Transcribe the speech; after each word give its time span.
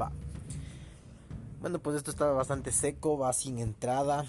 Va. 0.00 0.12
Bueno, 1.60 1.80
pues 1.80 1.96
esto 1.96 2.10
está 2.10 2.26
bastante 2.30 2.70
seco, 2.70 3.18
va 3.18 3.32
sin 3.32 3.58
entrada, 3.58 4.24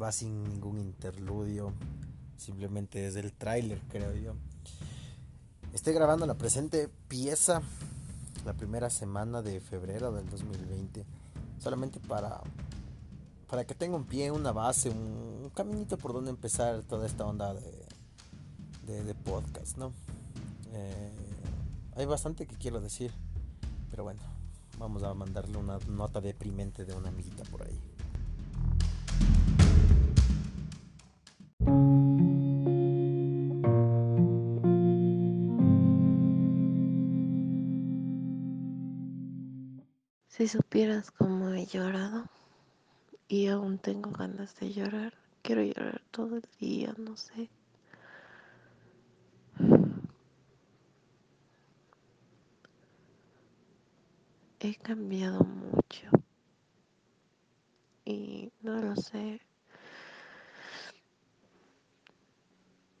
va 0.00 0.12
sin 0.12 0.44
ningún 0.44 0.78
interludio, 0.78 1.72
simplemente 2.36 3.06
es 3.06 3.16
el 3.16 3.32
tráiler, 3.32 3.80
creo 3.88 4.14
yo. 4.14 4.34
Estoy 5.72 5.94
grabando 5.94 6.26
la 6.26 6.34
presente 6.34 6.88
pieza 7.08 7.62
la 8.44 8.52
primera 8.52 8.90
semana 8.90 9.42
de 9.42 9.60
febrero 9.60 10.12
del 10.12 10.28
2020, 10.28 11.04
solamente 11.58 12.00
para 12.00 12.42
para 13.48 13.64
que 13.64 13.74
tenga 13.74 13.96
un 13.96 14.04
pie, 14.04 14.30
una 14.30 14.52
base, 14.52 14.90
un, 14.90 15.50
caminito 15.54 15.96
por 15.96 16.12
donde 16.12 16.30
empezar 16.30 16.82
toda 16.82 17.06
esta 17.06 17.24
onda 17.24 17.54
de, 17.54 19.02
de, 19.02 19.14
podcast, 19.14 19.76
¿no? 19.78 19.92
Eh, 20.72 21.12
hay 21.94 22.04
bastante 22.04 22.46
que 22.46 22.56
quiero 22.56 22.80
decir, 22.80 23.12
pero 23.90 24.02
bueno, 24.02 24.20
vamos 24.78 25.02
a 25.02 25.14
mandarle 25.14 25.58
una 25.58 25.78
nota 25.88 26.20
deprimente 26.20 26.84
de 26.84 26.94
una 26.94 27.08
amiguita 27.08 27.44
por 27.44 27.62
ahí. 27.62 27.78
Si 40.28 40.48
supieras 40.48 41.10
cómo 41.10 41.48
he 41.54 41.64
llorado 41.64 42.26
y 43.26 43.46
aún 43.46 43.78
tengo 43.78 44.10
ganas 44.10 44.54
de 44.60 44.70
llorar, 44.70 45.14
quiero 45.40 45.62
llorar 45.62 46.02
todo 46.10 46.36
el 46.36 46.44
día, 46.60 46.94
no 46.98 47.16
sé. 47.16 47.48
He 54.66 54.74
cambiado 54.74 55.44
mucho 55.44 56.08
y 58.04 58.50
no 58.62 58.80
lo 58.80 58.96
sé. 58.96 59.40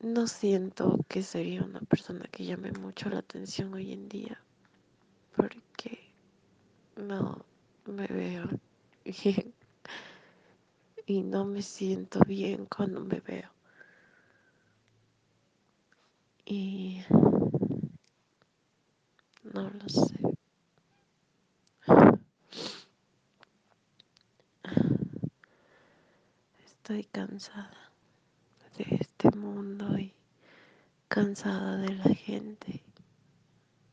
No 0.00 0.28
siento 0.28 0.98
que 1.08 1.24
sería 1.24 1.64
una 1.64 1.80
persona 1.80 2.26
que 2.30 2.44
llame 2.44 2.70
mucho 2.70 3.08
la 3.08 3.18
atención 3.18 3.74
hoy 3.74 3.92
en 3.92 4.08
día 4.08 4.40
porque 5.34 5.98
no 6.96 7.44
me 7.86 8.06
veo 8.06 8.48
bien 9.04 9.52
y 11.06 11.22
no 11.22 11.44
me 11.44 11.62
siento 11.62 12.20
bien 12.26 12.66
cuando 12.66 13.00
me 13.00 13.18
veo. 13.18 13.50
Y 16.44 17.02
no 19.52 19.68
lo 19.68 19.88
sé. 19.88 20.25
Estoy 26.86 27.02
cansada 27.06 27.90
de 28.78 28.86
este 29.00 29.32
mundo 29.32 29.98
y 29.98 30.14
cansada 31.08 31.78
de 31.78 31.92
la 31.92 32.14
gente. 32.14 32.84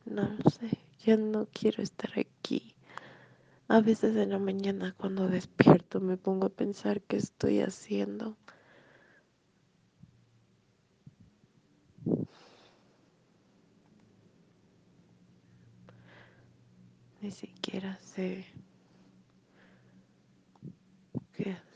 No 0.04 0.22
lo 0.22 0.48
sé, 0.48 0.78
ya 1.00 1.16
no 1.16 1.48
quiero 1.52 1.82
estar 1.82 2.16
aquí. 2.16 2.76
A 3.66 3.80
veces 3.80 4.14
en 4.14 4.30
la 4.30 4.38
mañana 4.38 4.94
cuando 4.96 5.26
despierto 5.26 5.98
me 5.98 6.16
pongo 6.16 6.46
a 6.46 6.50
pensar 6.50 7.00
qué 7.00 7.16
estoy 7.16 7.62
haciendo. 7.62 8.36
Ni 17.20 17.32
siquiera 17.32 17.98
sé 17.98 18.46
qué 21.32 21.50
hacer. 21.50 21.74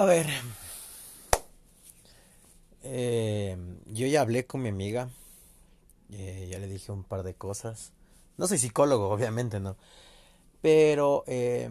A 0.00 0.06
ver, 0.06 0.28
eh, 2.82 3.54
yo 3.84 4.06
ya 4.06 4.22
hablé 4.22 4.46
con 4.46 4.62
mi 4.62 4.70
amiga, 4.70 5.10
eh, 6.08 6.48
ya 6.50 6.58
le 6.58 6.68
dije 6.68 6.90
un 6.90 7.04
par 7.04 7.22
de 7.22 7.34
cosas. 7.34 7.92
No 8.38 8.48
soy 8.48 8.56
psicólogo, 8.56 9.10
obviamente, 9.10 9.60
no. 9.60 9.76
Pero 10.62 11.22
eh, 11.26 11.68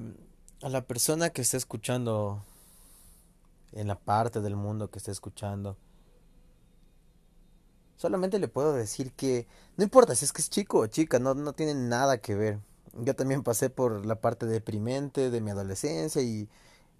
a 0.61 0.69
la 0.69 0.85
persona 0.85 1.31
que 1.31 1.41
está 1.41 1.57
escuchando, 1.57 2.45
en 3.71 3.87
la 3.87 3.97
parte 3.97 4.41
del 4.41 4.55
mundo 4.55 4.91
que 4.91 4.99
está 4.99 5.09
escuchando, 5.09 5.75
solamente 7.97 8.37
le 8.37 8.47
puedo 8.47 8.73
decir 8.73 9.11
que 9.13 9.47
no 9.75 9.83
importa 9.83 10.13
si 10.13 10.25
es 10.25 10.33
que 10.33 10.43
es 10.43 10.51
chico 10.51 10.81
o 10.81 10.85
chica, 10.85 11.17
no, 11.17 11.33
no 11.33 11.53
tiene 11.53 11.73
nada 11.73 12.19
que 12.19 12.35
ver. 12.35 12.59
Yo 12.93 13.15
también 13.15 13.41
pasé 13.41 13.71
por 13.71 14.05
la 14.05 14.21
parte 14.21 14.45
deprimente 14.45 15.31
de 15.31 15.41
mi 15.41 15.49
adolescencia 15.49 16.21
y 16.21 16.47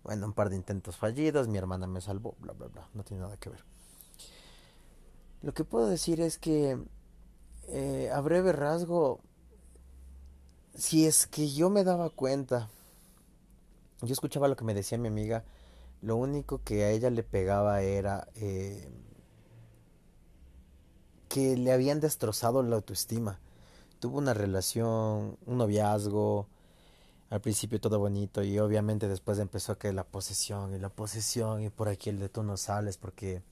bueno, 0.10 0.26
un 0.26 0.34
par 0.34 0.50
de 0.50 0.56
intentos 0.56 0.98
fallidos, 0.98 1.48
mi 1.48 1.60
hermana 1.60 1.86
me 1.86 2.02
salvó, 2.02 2.34
bla, 2.40 2.54
bla, 2.54 2.66
bla, 2.66 2.90
no 2.96 3.04
tiene 3.04 3.22
nada 3.22 3.38
que 3.38 3.52
ver. 3.52 3.64
Lo 5.44 5.54
que 5.54 5.64
puedo 5.64 5.86
decir 5.86 6.20
es 6.20 6.40
que, 6.40 6.80
eh, 7.68 8.10
a 8.12 8.20
breve 8.20 8.52
rasgo, 8.52 9.20
si 10.74 11.06
es 11.06 11.28
que 11.28 11.52
yo 11.52 11.70
me 11.70 11.84
daba 11.84 12.10
cuenta, 12.10 12.72
yo 14.02 14.12
escuchaba 14.12 14.48
lo 14.48 14.56
que 14.56 14.64
me 14.64 14.74
decía 14.74 14.98
mi 14.98 15.10
amiga, 15.10 15.44
lo 16.02 16.16
único 16.16 16.60
que 16.64 16.86
a 16.86 16.90
ella 16.90 17.12
le 17.12 17.22
pegaba 17.22 17.84
era 17.84 18.30
eh, 18.34 18.90
que 21.28 21.56
le 21.56 21.72
habían 21.72 22.00
destrozado 22.00 22.64
la 22.64 22.78
autoestima. 22.78 23.40
Tuvo 24.00 24.18
una 24.18 24.34
relación, 24.34 25.38
un 25.46 25.58
noviazgo, 25.60 26.48
al 27.30 27.42
principio 27.42 27.80
todo 27.80 28.00
bonito 28.00 28.44
y 28.44 28.58
obviamente 28.60 29.08
después 29.08 29.38
empezó 29.40 29.78
que 29.78 29.94
la 29.94 30.04
posesión 30.04 30.74
y 30.74 30.80
la 30.80 30.90
posesión 30.90 31.62
y 31.62 31.70
por 31.70 31.88
aquí 31.88 32.10
el 32.10 32.20
de 32.20 32.30
tú 32.30 32.44
no 32.44 32.58
sales 32.58 32.98
porque 32.98 33.44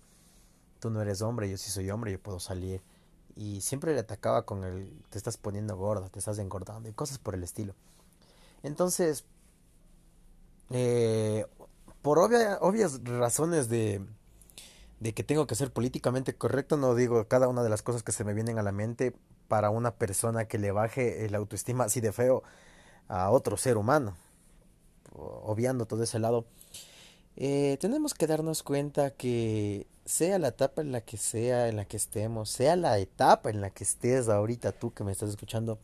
tú 0.79 0.89
no 0.89 1.01
eres 1.01 1.21
hombre, 1.21 1.49
yo 1.49 1.57
sí 1.57 1.69
soy 1.69 1.89
hombre, 1.91 2.11
yo 2.11 2.19
puedo 2.19 2.39
salir. 2.39 2.81
Y 3.35 3.61
siempre 3.61 3.93
le 3.93 3.99
atacaba 3.99 4.45
con 4.45 4.63
el 4.63 4.91
te 5.09 5.17
estás 5.17 5.37
poniendo 5.37 5.77
gorda, 5.77 6.09
te 6.09 6.19
estás 6.19 6.39
engordando 6.39 6.89
y 6.89 6.93
cosas 6.93 7.19
por 7.19 7.35
el 7.35 7.43
estilo. 7.43 7.75
Entonces, 8.63 9.25
eh, 10.71 11.45
por 12.01 12.17
obvias 12.17 13.03
razones 13.03 13.69
de, 13.69 14.03
de 14.99 15.13
que 15.13 15.23
tengo 15.23 15.45
que 15.45 15.53
ser 15.53 15.71
políticamente 15.71 16.33
correcto, 16.33 16.77
no 16.77 16.95
digo 16.95 17.27
cada 17.27 17.47
una 17.47 17.61
de 17.61 17.69
las 17.69 17.83
cosas 17.83 18.01
que 18.01 18.11
se 18.11 18.23
me 18.23 18.33
vienen 18.33 18.57
a 18.57 18.63
la 18.63 18.71
mente 18.71 19.13
para 19.47 19.69
una 19.69 19.91
persona 19.91 20.45
que 20.45 20.57
le 20.57 20.71
baje 20.71 21.25
el 21.25 21.35
autoestima 21.35 21.85
así 21.85 22.01
de 22.01 22.11
feo 22.11 22.43
a 23.07 23.29
otro 23.31 23.57
ser 23.57 23.77
humano, 23.77 24.15
obviando 25.13 25.85
todo 25.85 26.03
ese 26.03 26.19
lado, 26.19 26.45
eh, 27.35 27.77
tenemos 27.79 28.13
que 28.13 28.27
darnos 28.27 28.63
cuenta 28.63 29.11
que 29.11 29.87
sea 30.05 30.39
la 30.39 30.49
etapa 30.49 30.81
en 30.81 30.91
la 30.91 31.01
que 31.01 31.17
sea, 31.17 31.67
en 31.67 31.75
la 31.75 31.85
que 31.85 31.97
estemos, 31.97 32.49
sea 32.49 32.75
la 32.75 32.97
etapa 32.97 33.49
en 33.49 33.61
la 33.61 33.69
que 33.69 33.83
estés 33.83 34.29
ahorita 34.29 34.71
tú 34.71 34.93
que 34.93 35.03
me 35.03 35.11
estás 35.11 35.29
escuchando, 35.29 35.79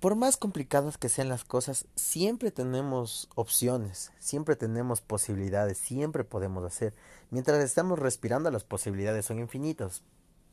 por 0.00 0.16
más 0.16 0.38
complicadas 0.38 0.96
que 0.96 1.10
sean 1.10 1.28
las 1.28 1.44
cosas, 1.44 1.84
siempre 1.94 2.50
tenemos 2.50 3.28
opciones, 3.34 4.12
siempre 4.18 4.56
tenemos 4.56 5.02
posibilidades, 5.02 5.76
siempre 5.76 6.24
podemos 6.24 6.64
hacer. 6.64 6.94
Mientras 7.30 7.62
estamos 7.62 7.98
respirando, 7.98 8.50
las 8.50 8.64
posibilidades 8.64 9.26
son 9.26 9.38
infinitas. 9.40 10.02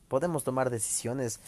Podemos 0.10 0.44
tomar 0.44 0.70
decisiones 0.70 1.40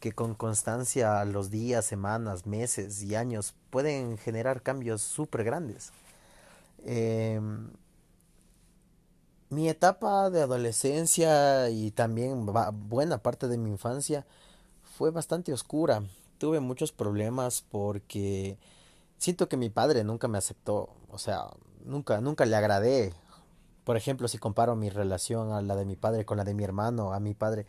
que 0.00 0.12
con 0.12 0.34
constancia 0.34 1.24
los 1.24 1.50
días, 1.50 1.84
semanas, 1.84 2.46
meses 2.46 3.02
y 3.02 3.14
años 3.14 3.54
pueden 3.70 4.18
generar 4.18 4.62
cambios 4.62 5.02
súper 5.02 5.44
grandes. 5.44 5.92
Em, 6.84 7.70
mi 9.48 9.68
etapa 9.68 10.30
de 10.30 10.42
adolescencia 10.42 11.70
y 11.70 11.90
también 11.92 12.46
buena 12.88 13.18
parte 13.18 13.48
de 13.48 13.58
mi 13.58 13.70
infancia 13.70 14.26
fue 14.96 15.10
bastante 15.10 15.52
oscura. 15.52 16.02
Tuve 16.38 16.60
muchos 16.60 16.92
problemas 16.92 17.62
porque 17.70 18.58
siento 19.18 19.48
que 19.48 19.56
mi 19.56 19.70
padre 19.70 20.04
nunca 20.04 20.28
me 20.28 20.38
aceptó, 20.38 20.90
o 21.10 21.18
sea, 21.18 21.48
nunca 21.84 22.20
nunca 22.20 22.44
le 22.44 22.56
agradé. 22.56 23.12
Por 23.84 23.96
ejemplo, 23.96 24.28
si 24.28 24.38
comparo 24.38 24.76
mi 24.76 24.90
relación 24.90 25.52
a 25.52 25.62
la 25.62 25.76
de 25.76 25.84
mi 25.84 25.96
padre 25.96 26.24
con 26.24 26.38
la 26.38 26.44
de 26.44 26.54
mi 26.54 26.64
hermano, 26.64 27.12
a 27.12 27.20
mi 27.20 27.34
padre 27.34 27.66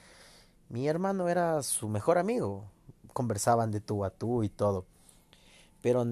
mi 0.70 0.88
hermano 0.88 1.30
era 1.30 1.64
su 1.64 1.88
mejor 1.90 2.18
amigo. 2.18 2.66
Conversaban 3.14 3.72
de 3.72 3.82
tú 3.82 4.04
a 4.04 4.10
tú 4.10 4.44
y 4.44 4.50
todo. 4.50 4.86
Pero, 5.82 6.06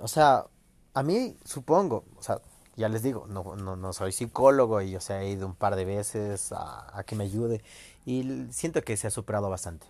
o 0.00 0.08
sea, 0.08 0.46
a 0.92 1.02
mí 1.02 1.36
supongo, 1.44 2.04
o 2.16 2.22
sea, 2.22 2.40
ya 2.76 2.88
les 2.88 3.02
digo, 3.02 3.26
no, 3.28 3.56
no, 3.56 3.76
no 3.76 3.92
soy 3.92 4.12
psicólogo 4.12 4.82
y, 4.82 4.96
o 4.96 5.00
sea, 5.00 5.22
he 5.22 5.30
ido 5.30 5.46
un 5.46 5.54
par 5.54 5.76
de 5.76 5.84
veces 5.84 6.52
a, 6.52 7.02
que 7.06 7.16
me 7.16 7.24
ayude 7.24 7.62
y 8.04 8.46
siento 8.50 8.82
que 8.82 8.96
se 8.96 9.06
ha 9.06 9.10
superado 9.10 9.48
bastante. 9.48 9.86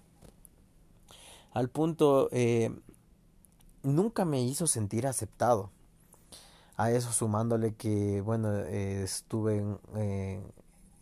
Al 1.52 1.68
punto, 1.68 2.28
eh, 2.32 2.70
nunca 3.82 4.24
me 4.24 4.42
hizo 4.42 4.66
sentir 4.66 5.06
aceptado. 5.06 5.70
A 6.76 6.90
eso 6.90 7.12
sumándole 7.12 7.74
que, 7.74 8.20
bueno, 8.20 8.52
eh, 8.56 9.02
estuve 9.04 9.58
en, 9.58 9.78
eh, 9.94 10.42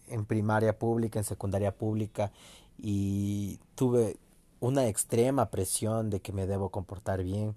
en 0.09 0.25
primaria 0.27 0.79
pública, 0.79 1.19
en 1.19 1.25
secundaria 1.25 1.75
pública 1.75 2.31
y 2.83 3.61
tuve 3.77 4.19
una 4.59 4.89
extrema 4.89 5.51
presión 5.51 6.11
de 6.11 6.21
que 6.21 6.33
me 6.33 6.47
debo 6.47 6.71
comportar 6.71 7.23
bien 7.23 7.55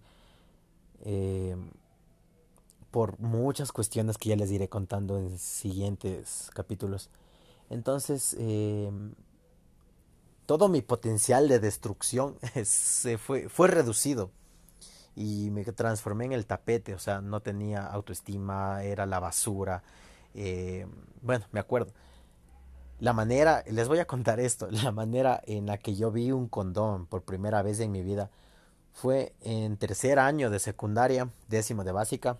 eh, 1.03 1.55
por 2.91 3.19
muchas 3.19 3.71
cuestiones 3.71 4.17
que 4.17 4.29
ya 4.29 4.35
les 4.35 4.51
iré 4.51 4.69
contando 4.69 5.17
en 5.17 5.37
siguientes 5.39 6.51
capítulos. 6.53 7.09
Entonces, 7.71 8.35
eh, 8.39 8.91
todo 10.45 10.69
mi 10.69 10.83
potencial 10.83 11.47
de 11.47 11.59
destrucción 11.59 12.37
se 12.63 13.17
fue, 13.17 13.49
fue 13.49 13.67
reducido 13.67 14.29
y 15.15 15.49
me 15.51 15.63
transformé 15.63 16.25
en 16.25 16.33
el 16.33 16.45
tapete, 16.45 16.93
o 16.93 16.99
sea, 16.99 17.21
no 17.21 17.39
tenía 17.39 17.85
autoestima, 17.87 18.83
era 18.83 19.07
la 19.07 19.19
basura. 19.19 19.81
Eh, 20.35 20.85
bueno, 21.21 21.45
me 21.51 21.59
acuerdo. 21.59 21.93
La 22.99 23.11
manera, 23.13 23.63
les 23.67 23.87
voy 23.87 23.99
a 23.99 24.05
contar 24.05 24.39
esto, 24.39 24.67
la 24.71 24.91
manera 24.91 25.41
en 25.45 25.65
la 25.65 25.77
que 25.77 25.95
yo 25.95 26.11
vi 26.11 26.31
un 26.31 26.47
condón 26.47 27.07
por 27.07 27.23
primera 27.23 27.61
vez 27.61 27.79
en 27.79 27.91
mi 27.91 28.01
vida 28.01 28.29
fue 28.93 29.35
en 29.41 29.75
tercer 29.75 30.19
año 30.19 30.49
de 30.49 30.59
secundaria, 30.59 31.29
décimo 31.49 31.83
de 31.83 31.91
básica. 31.91 32.37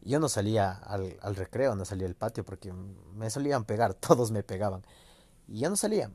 Yo 0.00 0.18
no 0.18 0.30
salía 0.30 0.72
al, 0.72 1.36
recreo, 1.36 1.74
no 1.74 1.84
salía 1.84 2.06
al 2.06 2.14
patio 2.14 2.44
porque 2.44 2.72
me 3.14 3.28
solían 3.28 3.64
pegar, 3.64 3.92
todos 4.00 4.30
me 4.30 4.42
pegaban. 4.42 4.82
Y 5.46 5.60
yo 5.60 5.68
no 5.68 5.76
salía. 5.76 6.10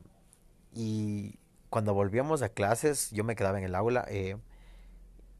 Y 0.74 1.38
cuando 1.70 1.94
volvíamos 1.94 2.42
a 2.42 2.48
clases, 2.48 3.10
yo 3.12 3.22
me 3.22 3.36
quedaba 3.36 3.58
en 3.58 3.64
el 3.64 3.76
aula 3.76 4.04
eh, 4.08 4.36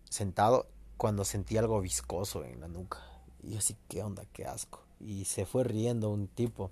sentado 0.09 0.69
cuando 0.97 1.25
sentí 1.25 1.57
algo 1.57 1.81
viscoso 1.81 2.45
en 2.45 2.61
la 2.61 2.69
nuca. 2.69 2.99
Y 3.43 3.53
yo 3.53 3.59
así, 3.59 3.77
¿qué 3.89 4.05
onda? 4.05 4.23
¿Qué 4.33 4.47
asco? 4.47 4.85
Y 5.01 5.25
se 5.25 5.47
fue 5.47 5.65
riendo 5.65 6.11
un 6.11 6.29
tipo. 6.29 6.71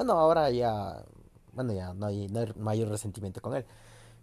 Bueno, 0.00 0.14
ahora 0.14 0.48
ya, 0.50 1.04
bueno, 1.52 1.74
ya 1.74 1.92
no 1.92 2.06
hay, 2.06 2.26
no 2.28 2.40
hay 2.40 2.54
mayor 2.56 2.88
resentimiento 2.88 3.42
con 3.42 3.54
él 3.54 3.66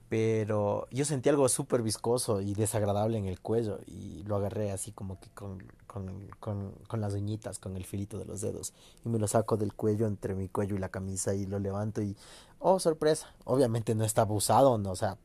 pero 0.09 0.88
yo 0.89 1.06
sentí 1.06 1.29
algo 1.29 1.47
súper 1.50 1.83
viscoso 1.83 2.41
y 2.41 2.56
desagradable 2.56 3.19
en 3.19 3.25
el 3.25 3.39
cuello 3.39 3.77
y 3.85 4.24
lo 4.24 4.38
agarré 4.38 4.71
así 4.71 4.91
como 4.91 5.19
que 5.19 5.29
con, 5.35 5.62
con, 5.85 6.29
con, 6.39 6.71
con, 6.88 7.00
las 7.00 7.13
uñitas, 7.13 7.59
con 7.59 7.77
el 7.77 7.85
filito 7.85 8.18
de 8.18 8.25
los 8.25 8.41
dedos 8.41 8.74
y 9.06 9.09
me 9.09 9.19
lo 9.19 9.27
saco 9.27 9.56
del 9.56 9.75
cuello 9.75 10.07
entre 10.07 10.33
mi 10.33 10.50
cuello 10.50 10.75
y 10.75 10.79
la 10.79 10.89
camisa 10.89 11.35
y 11.35 11.45
lo 11.45 11.59
levanto 11.59 12.01
y, 12.01 12.18
oh, 12.57 12.80
sorpresa, 12.80 13.35
obviamente 13.44 13.94
no 13.94 14.03
estaba 14.03 14.33
usado, 14.33 14.80
no, 14.80 14.89
o 14.89 14.95
sea, 14.95 15.19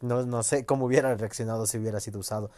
no, 0.00 0.24
no 0.24 0.42
sé 0.44 0.64
cómo 0.64 0.86
hubiera 0.86 1.14
reaccionado 1.14 1.66
si 1.66 1.76
hubiera 1.76 2.00
sido 2.00 2.20
usado, 2.20 2.50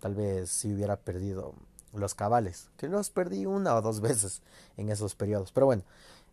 tal 0.00 0.14
vez 0.14 0.50
si 0.50 0.74
hubiera 0.74 0.96
perdido 0.96 1.54
los 1.94 2.14
cabales, 2.14 2.68
que 2.76 2.88
los 2.88 3.10
perdí 3.10 3.46
una 3.46 3.74
o 3.74 3.80
dos 3.80 4.00
veces 4.02 4.42
en 4.76 4.90
esos 4.90 5.14
periodos, 5.14 5.52
pero 5.52 5.66
bueno, 5.66 5.84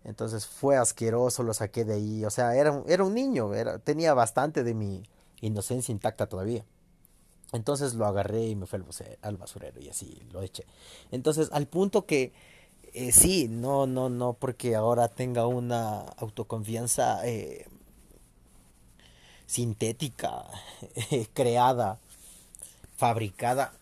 entonces 0.04 0.48
fue 0.48 0.78
asqueroso, 0.78 1.44
lo 1.44 1.54
saqué 1.54 1.86
de 1.86 1.94
ahí. 1.96 2.26
O 2.26 2.30
sea, 2.30 2.56
era, 2.56 2.82
era 2.88 3.04
un 3.04 3.14
niño, 3.14 3.54
era, 3.54 3.80
tenía 3.80 4.14
bastante 4.14 4.64
de 4.64 4.74
mi 4.74 5.04
inocencia 5.42 5.92
intacta 5.92 6.28
todavía. 6.28 6.66
Entonces 7.52 7.94
lo 7.94 8.06
agarré 8.06 8.48
y 8.48 8.56
me 8.56 8.66
fue 8.66 8.82
al, 9.22 9.38
basurero 9.38 9.80
y 9.82 9.90
así 9.90 10.22
lo 10.32 10.42
eché. 10.42 10.66
Entonces, 11.12 11.50
al 11.52 11.68
punto 11.68 12.06
que 12.06 12.34
eh, 12.94 13.12
sí, 13.12 13.48
no, 13.50 13.88
no, 13.88 14.10
no, 14.10 14.34
porque 14.34 14.76
ahora 14.76 15.08
tenga 15.10 15.48
una 15.48 16.00
autoconfianza 16.18 17.28
eh, 17.28 17.68
sintética, 19.46 20.46
creada, 21.34 22.00
fabricada, 22.96 23.74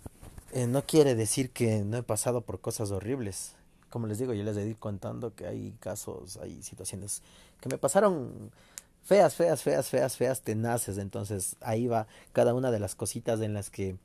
eh, 0.51 0.65
no 0.67 0.83
quiere 0.83 1.15
decir 1.15 1.51
que 1.51 1.83
no 1.83 1.97
he 1.97 2.03
pasado 2.03 2.41
por 2.41 2.59
cosas 2.59 2.91
horribles 2.91 3.53
como 3.89 4.07
les 4.07 4.19
digo, 4.19 4.33
yo 4.33 4.43
les 4.43 4.57
he 4.57 4.65
ido 4.65 4.79
contando 4.79 5.35
que 5.35 5.47
hay 5.47 5.73
casos, 5.79 6.37
hay 6.37 6.61
situaciones 6.61 7.21
que 7.59 7.69
me 7.69 7.77
pasaron 7.77 8.51
feas, 9.03 9.35
feas, 9.35 9.63
feas, 9.63 9.89
feas, 9.89 10.17
feas, 10.17 10.41
tenaces. 10.41 10.97
Entonces 10.97 11.55
ahí 11.61 11.87
va 11.87 12.07
cada 12.31 12.53
una 12.53 12.71
de 12.71 12.79
las 12.79 12.95
cositas 12.95 13.41
en 13.41 13.53
las 13.53 13.69
que 13.69 13.97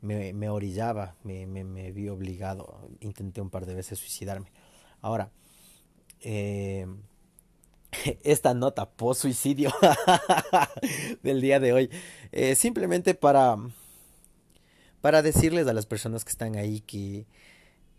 me, 0.00 0.48
orillaba, 0.48 1.16
me, 1.24 1.92
vi 1.92 2.08
obligado. 2.08 2.80
Intenté 3.00 3.40
un 3.40 3.50
par 3.50 3.66
de 3.66 3.74
veces 3.74 3.98
suicidarme. 3.98 4.50
Ahora, 5.00 5.30
eh, 6.20 6.86
esta 8.22 8.54
nota 8.54 8.90
post 8.90 9.22
suicidio 9.22 9.72
del 11.22 11.40
día 11.40 11.60
de 11.60 11.72
hoy, 11.72 11.90
eh, 12.32 12.54
simplemente 12.54 13.14
para, 13.14 13.56
para 15.00 15.22
decirles 15.22 15.66
a 15.66 15.72
las 15.72 15.86
personas 15.86 16.24
que 16.24 16.30
están 16.30 16.56
ahí 16.56 16.80
que 16.80 17.26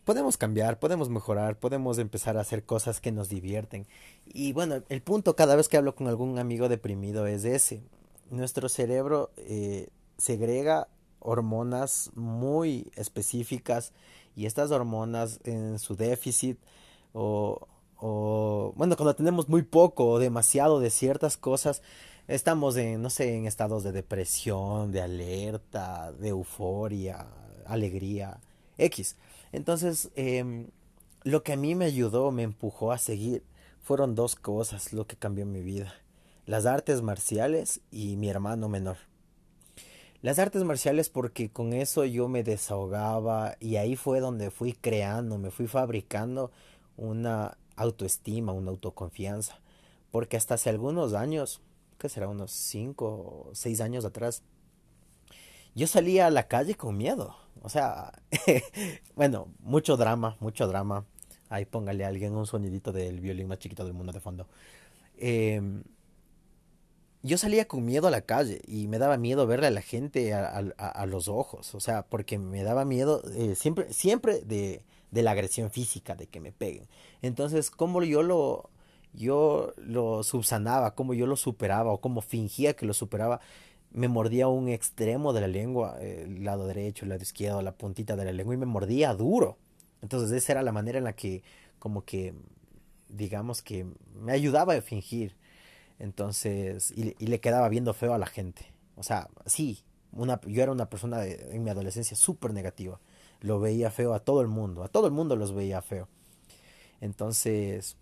podemos 0.05 0.37
cambiar, 0.37 0.79
podemos 0.79 1.09
mejorar, 1.09 1.57
podemos 1.57 1.97
empezar 1.97 2.37
a 2.37 2.41
hacer 2.41 2.63
cosas 2.63 2.99
que 2.99 3.11
nos 3.11 3.29
divierten. 3.29 3.87
Y 4.25 4.53
bueno, 4.53 4.83
el 4.89 5.01
punto 5.01 5.35
cada 5.35 5.55
vez 5.55 5.69
que 5.69 5.77
hablo 5.77 5.95
con 5.95 6.07
algún 6.07 6.39
amigo 6.39 6.69
deprimido 6.69 7.25
es 7.27 7.45
ese. 7.45 7.81
Nuestro 8.29 8.69
cerebro 8.69 9.31
eh, 9.37 9.89
segrega 10.17 10.87
hormonas 11.19 12.11
muy 12.15 12.91
específicas 12.95 13.93
y 14.35 14.45
estas 14.45 14.71
hormonas 14.71 15.39
en 15.43 15.79
su 15.79 15.95
déficit 15.95 16.57
o, 17.13 17.67
bueno, 18.75 18.97
cuando 18.97 19.15
tenemos 19.15 19.47
muy 19.47 19.61
poco 19.61 20.09
o 20.09 20.19
demasiado 20.19 20.79
de 20.79 20.89
ciertas 20.89 21.37
cosas, 21.37 21.81
estamos 22.27 22.75
en, 22.75 23.01
no 23.01 23.09
sé, 23.09 23.35
en 23.35 23.45
estados 23.45 23.83
de 23.83 23.91
depresión, 23.91 24.91
de 24.91 25.01
alerta, 25.01 26.11
de 26.11 26.29
euforia, 26.29 27.27
alegría, 27.65 28.39
X. 28.77 29.15
Entonces, 29.53 30.09
eh, 30.15 30.67
lo 31.23 31.43
que 31.43 31.53
a 31.53 31.57
mí 31.57 31.75
me 31.75 31.85
ayudó, 31.85 32.31
me 32.31 32.43
empujó 32.43 32.91
a 32.91 32.97
seguir, 32.97 33.43
fueron 33.81 34.15
dos 34.15 34.35
cosas 34.35 34.91
lo 34.91 35.07
que 35.07 35.15
cambió 35.15 35.45
mi 35.45 35.61
vida. 35.61 35.93
Las 36.45 36.65
artes 36.65 37.01
marciales 37.01 37.79
y 37.91 38.17
mi 38.17 38.29
hermano 38.29 38.67
menor. 38.67 38.97
Las 40.21 40.39
artes 40.39 40.63
marciales 40.63 41.09
porque 41.09 41.49
con 41.51 41.73
eso 41.73 42.03
yo 42.03 42.27
me 42.27 42.43
desahogaba 42.43 43.55
y 43.59 43.75
ahí 43.75 43.95
fue 43.95 44.19
donde 44.19 44.51
fui 44.51 44.73
creando, 44.73 45.37
me 45.37 45.51
fui 45.51 45.67
fabricando 45.67 46.51
una 46.97 47.57
autoestima, 47.75 48.53
una 48.53 48.71
autoconfianza. 48.71 49.59
Porque 50.11 50.35
hasta 50.35 50.55
hace 50.55 50.69
algunos 50.69 51.13
años, 51.13 51.61
que 51.97 52.09
será 52.09 52.27
unos 52.27 52.51
cinco 52.51 53.49
o 53.49 53.49
seis 53.53 53.81
años 53.81 54.03
atrás, 54.03 54.43
yo 55.75 55.87
salía 55.87 56.27
a 56.27 56.31
la 56.31 56.47
calle 56.47 56.75
con 56.75 56.97
miedo. 56.97 57.42
O 57.61 57.69
sea, 57.69 58.11
bueno, 59.15 59.47
mucho 59.59 59.97
drama, 59.97 60.37
mucho 60.39 60.67
drama. 60.67 61.05
Ahí 61.49 61.65
póngale 61.65 62.05
a 62.05 62.07
alguien 62.07 62.33
un 62.35 62.47
sonidito 62.47 62.91
del 62.91 63.19
violín 63.19 63.47
más 63.47 63.59
chiquito 63.59 63.85
del 63.85 63.93
mundo 63.93 64.11
de 64.11 64.19
fondo. 64.19 64.47
Em, 65.17 65.83
yo 67.21 67.37
salía 67.37 67.67
con 67.67 67.85
miedo 67.85 68.07
a 68.07 68.11
la 68.11 68.21
calle 68.21 68.61
y 68.67 68.87
me 68.87 68.97
daba 68.97 69.17
miedo 69.17 69.47
verle 69.47 69.67
a 69.67 69.71
la 69.71 69.81
gente 69.81 70.33
a, 70.33 71.05
los 71.05 71.27
ojos. 71.27 71.73
O 71.75 71.79
sea, 71.79 72.03
porque 72.03 72.37
me 72.37 72.63
daba 72.63 72.85
miedo 72.85 73.21
eh, 73.35 73.55
siempre, 73.55 73.93
siempre 73.93 74.41
de, 74.41 74.83
de 75.11 75.21
la 75.23 75.31
agresión 75.31 75.71
física, 75.71 76.15
de 76.15 76.27
que 76.27 76.41
me 76.41 76.51
peguen. 76.51 76.87
Entonces, 77.21 77.69
¿cómo 77.69 78.03
yo 78.03 78.23
lo, 78.23 78.69
yo 79.13 79.73
lo 79.77 80.23
subsanaba, 80.23 80.95
cómo 80.95 81.13
yo 81.13 81.27
lo 81.27 81.35
superaba 81.37 81.91
o 81.91 82.01
cómo 82.01 82.21
fingía 82.21 82.73
que 82.75 82.85
lo 82.85 82.93
superaba? 82.93 83.39
Me 83.93 84.07
mordía 84.07 84.47
un 84.47 84.69
extremo 84.69 85.33
de 85.33 85.41
la 85.41 85.47
lengua, 85.47 85.97
el 86.01 86.43
lado 86.43 86.67
derecho, 86.67 87.05
el 87.05 87.09
lado 87.09 87.21
izquierdo, 87.21 87.61
la 87.61 87.75
puntita 87.75 88.15
de 88.15 88.25
la 88.25 88.33
lengua 88.33 88.55
y 88.55 88.57
me 88.57 88.65
mordía 88.65 89.13
duro. 89.13 89.57
Entonces 90.01 90.31
esa 90.31 90.53
era 90.53 90.63
la 90.63 90.71
manera 90.71 90.97
en 90.97 91.03
la 91.05 91.13
que 91.13 91.43
como 91.79 92.03
que 92.03 92.33
digamos 93.09 93.61
que 93.61 93.85
me 94.19 94.31
ayudaba 94.31 94.73
a 94.73 94.81
fingir. 94.81 95.35
Entonces, 95.99 96.91
y, 96.91 97.13
le 97.25 97.39
quedaba 97.39 97.69
viendo 97.69 97.93
feo 97.93 98.13
a 98.13 98.17
la 98.17 98.25
gente. 98.25 98.65
O 98.95 99.03
sea, 99.03 99.29
sí, 99.45 99.83
una, 100.11 100.41
yo 100.47 100.63
era 100.63 100.71
una 100.71 100.89
persona 100.89 101.25
en 101.25 101.63
mi 101.63 101.69
adolescencia 101.69 102.17
súper 102.17 102.53
negativa. 102.53 102.99
Lo 103.41 103.59
veía 103.59 103.91
feo 103.91 104.13
a 104.13 104.19
todo 104.19 104.41
el 104.41 104.47
mundo, 104.47 104.83
a 104.83 104.87
todo 104.87 105.07
el 105.07 105.13
mundo 105.13 105.35
los 105.35 105.53
veía 105.53 105.81
feo. 105.81 106.07
Entonces, 106.99 107.97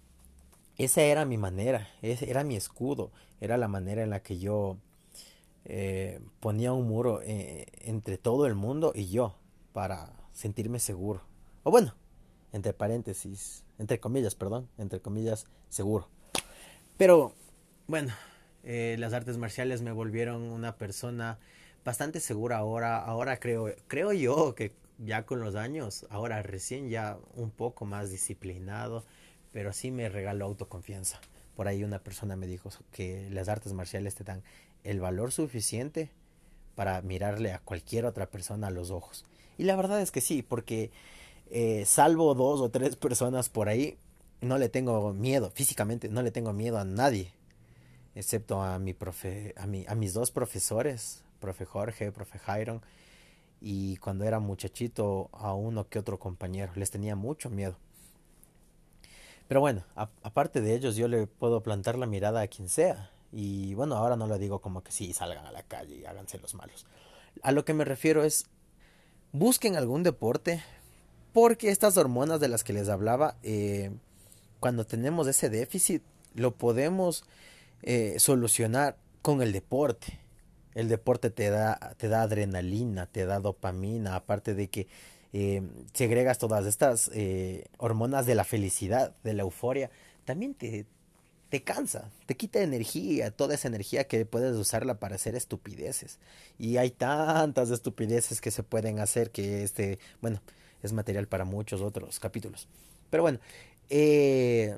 esa 0.78 1.02
era 1.02 1.26
mi 1.26 1.38
manera, 1.38 1.90
ese 2.02 2.30
era 2.30 2.44
mi 2.44 2.56
escudo, 2.56 3.12
era 3.40 3.58
la 3.58 3.68
manera 3.68 4.04
en 4.04 4.12
la 4.12 4.22
que 4.22 4.38
yo 4.40 4.78
eh, 5.66 6.20
ponía 6.40 6.74
un 6.74 6.88
muro 6.88 7.22
eh, 7.24 7.68
entre 7.82 8.18
todo 8.18 8.48
el 8.48 8.56
mundo 8.56 8.92
y 8.96 9.10
yo 9.10 9.36
para 9.74 10.14
sentirme 10.34 10.80
seguro. 10.80 11.22
O 11.64 11.72
bueno, 11.72 11.96
entre 12.52 12.74
paréntesis, 12.74 13.64
entre 13.78 14.00
comillas, 14.00 14.36
perdón, 14.36 14.68
entre 14.78 15.00
comillas, 15.00 15.48
seguro. 15.70 16.08
Pero 16.98 17.34
bueno, 17.88 18.14
eh, 18.64 18.96
las 19.00 19.14
artes 19.14 19.38
marciales 19.38 19.82
me 19.82 19.92
volvieron 19.92 20.42
una 20.44 20.76
persona 20.78 21.40
bastante 21.84 22.20
segura 22.20 22.58
ahora. 22.58 22.98
Ahora 22.98 23.38
creo, 23.38 23.74
creo 23.88 24.14
yo 24.14 24.56
que 24.56 24.74
ya 24.98 25.26
con 25.26 25.40
los 25.40 25.56
años, 25.56 26.06
ahora 26.10 26.42
recién 26.44 26.90
ya 26.90 27.18
un 27.34 27.50
poco 27.50 27.86
más 27.86 28.12
disciplinado, 28.12 29.04
pero 29.52 29.74
sí 29.74 29.92
me 29.92 30.10
regaló 30.10 30.46
autoconfianza. 30.46 31.20
Por 31.56 31.68
ahí 31.68 31.84
una 31.84 32.00
persona 32.00 32.36
me 32.36 32.48
dijo 32.48 32.70
que 32.92 33.30
las 33.32 33.50
artes 33.50 33.74
marciales 33.74 34.16
te 34.16 34.24
dan 34.24 34.44
el 34.84 35.00
valor 35.00 35.32
suficiente 35.32 36.10
para 36.76 37.02
mirarle 37.02 37.54
a 37.54 37.60
cualquier 37.60 38.06
otra 38.06 38.28
persona 38.28 38.68
a 38.68 38.72
los 38.72 38.92
ojos. 38.92 39.26
Y 39.58 39.64
la 39.64 39.76
verdad 39.76 40.02
es 40.02 40.12
que 40.12 40.22
sí, 40.22 40.42
porque 40.42 40.92
eh, 41.50 41.84
salvo 41.86 42.34
dos 42.34 42.62
o 42.62 42.70
tres 42.70 42.96
personas 42.96 43.50
por 43.50 43.70
ahí, 43.70 43.98
no 44.42 44.58
le 44.58 44.70
tengo 44.70 45.14
miedo, 45.14 45.52
físicamente 45.52 46.10
no 46.10 46.24
le 46.24 46.32
tengo 46.32 46.54
miedo 46.54 46.80
a 46.80 46.86
nadie, 46.86 47.32
excepto 48.16 48.62
a 48.62 48.76
a 48.76 49.96
mis 49.96 50.14
dos 50.14 50.32
profesores, 50.32 51.24
profe 51.40 51.66
Jorge, 51.66 52.12
profe 52.12 52.40
Jairon, 52.40 52.82
y 53.62 53.98
cuando 53.98 54.26
era 54.26 54.40
muchachito 54.40 55.30
a 55.34 55.54
uno 55.54 55.88
que 55.88 56.00
otro 56.00 56.18
compañero, 56.18 56.72
les 56.76 56.90
tenía 56.90 57.16
mucho 57.16 57.50
miedo. 57.50 57.78
Pero 59.48 59.60
bueno, 59.60 59.84
aparte 59.96 60.62
de 60.62 60.74
ellos, 60.74 60.96
yo 60.96 61.08
le 61.08 61.28
puedo 61.28 61.62
plantar 61.62 61.98
la 61.98 62.08
mirada 62.08 62.42
a 62.42 62.48
quien 62.48 62.70
sea. 62.70 63.12
Y 63.32 63.74
bueno, 63.76 63.96
ahora 63.96 64.16
no 64.16 64.28
lo 64.28 64.38
digo 64.38 64.60
como 64.60 64.84
que 64.84 64.92
sí, 64.92 65.14
salgan 65.14 65.46
a 65.46 65.52
la 65.52 65.64
calle 65.64 65.96
y 65.96 66.06
háganse 66.06 66.38
los 66.38 66.54
malos. 66.54 66.86
A 67.44 67.52
lo 67.52 67.64
que 67.66 67.74
me 67.74 67.86
refiero 67.86 68.24
es, 68.24 68.46
busquen 69.32 69.76
algún 69.76 70.04
deporte, 70.04 70.64
porque 71.34 71.70
estas 71.70 71.98
hormonas 71.98 72.40
de 72.40 72.50
las 72.50 72.64
que 72.64 72.74
les 72.74 72.90
hablaba, 72.90 73.38
eh, 73.44 73.92
cuando 74.60 74.86
tenemos 74.86 75.28
ese 75.28 75.50
déficit, 75.50 76.04
lo 76.36 76.52
podemos 76.52 77.24
eh, 77.84 78.16
solucionar 78.20 78.98
con 79.22 79.42
el 79.42 79.52
deporte. 79.52 80.20
El 80.74 80.88
deporte 80.88 81.30
te 81.30 81.50
da, 81.50 81.96
te 81.98 82.08
da 82.08 82.22
adrenalina, 82.22 83.06
te 83.06 83.26
da 83.26 83.40
dopamina, 83.40 84.16
aparte 84.16 84.54
de 84.54 84.70
que 84.70 84.88
eh, 85.34 85.62
segregas 85.94 86.38
todas 86.38 86.66
estas 86.66 87.10
eh, 87.14 87.66
hormonas 87.78 88.26
de 88.26 88.36
la 88.36 88.44
felicidad, 88.44 89.16
de 89.24 89.34
la 89.34 89.44
euforia, 89.44 89.90
también 90.26 90.54
te, 90.54 90.86
te 91.52 91.64
cansa, 91.64 92.10
te 92.28 92.38
quita 92.38 92.62
energía, 92.62 93.30
toda 93.30 93.56
esa 93.56 93.68
energía 93.68 94.06
que 94.06 94.26
puedes 94.26 94.56
usarla 94.56 95.02
para 95.02 95.16
hacer 95.16 95.36
estupideces. 95.36 96.18
Y 96.58 96.78
hay 96.78 96.92
tantas 96.92 97.72
estupideces 97.72 98.40
que 98.40 98.52
se 98.52 98.64
pueden 98.64 99.00
hacer 99.00 99.32
que 99.32 99.62
este, 99.62 100.00
bueno, 100.22 100.42
es 100.82 100.94
material 100.94 101.28
para 101.28 101.44
muchos 101.44 101.82
otros 101.82 102.22
capítulos. 102.22 102.70
Pero 103.10 103.24
bueno, 103.24 103.40
eh, 103.90 104.78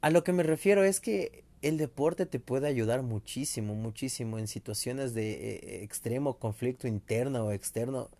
a 0.00 0.10
lo 0.10 0.22
que 0.22 0.32
me 0.32 0.44
refiero 0.44 0.84
es 0.84 1.00
que 1.00 1.42
el 1.60 1.76
deporte 1.76 2.24
te 2.24 2.38
puede 2.38 2.68
ayudar 2.68 3.02
muchísimo, 3.02 3.74
muchísimo 3.74 4.38
en 4.38 4.46
situaciones 4.46 5.12
de 5.12 5.32
eh, 5.32 5.82
extremo 5.82 6.38
conflicto 6.38 6.86
interno 6.86 7.46
o 7.46 7.50
externo. 7.50 8.10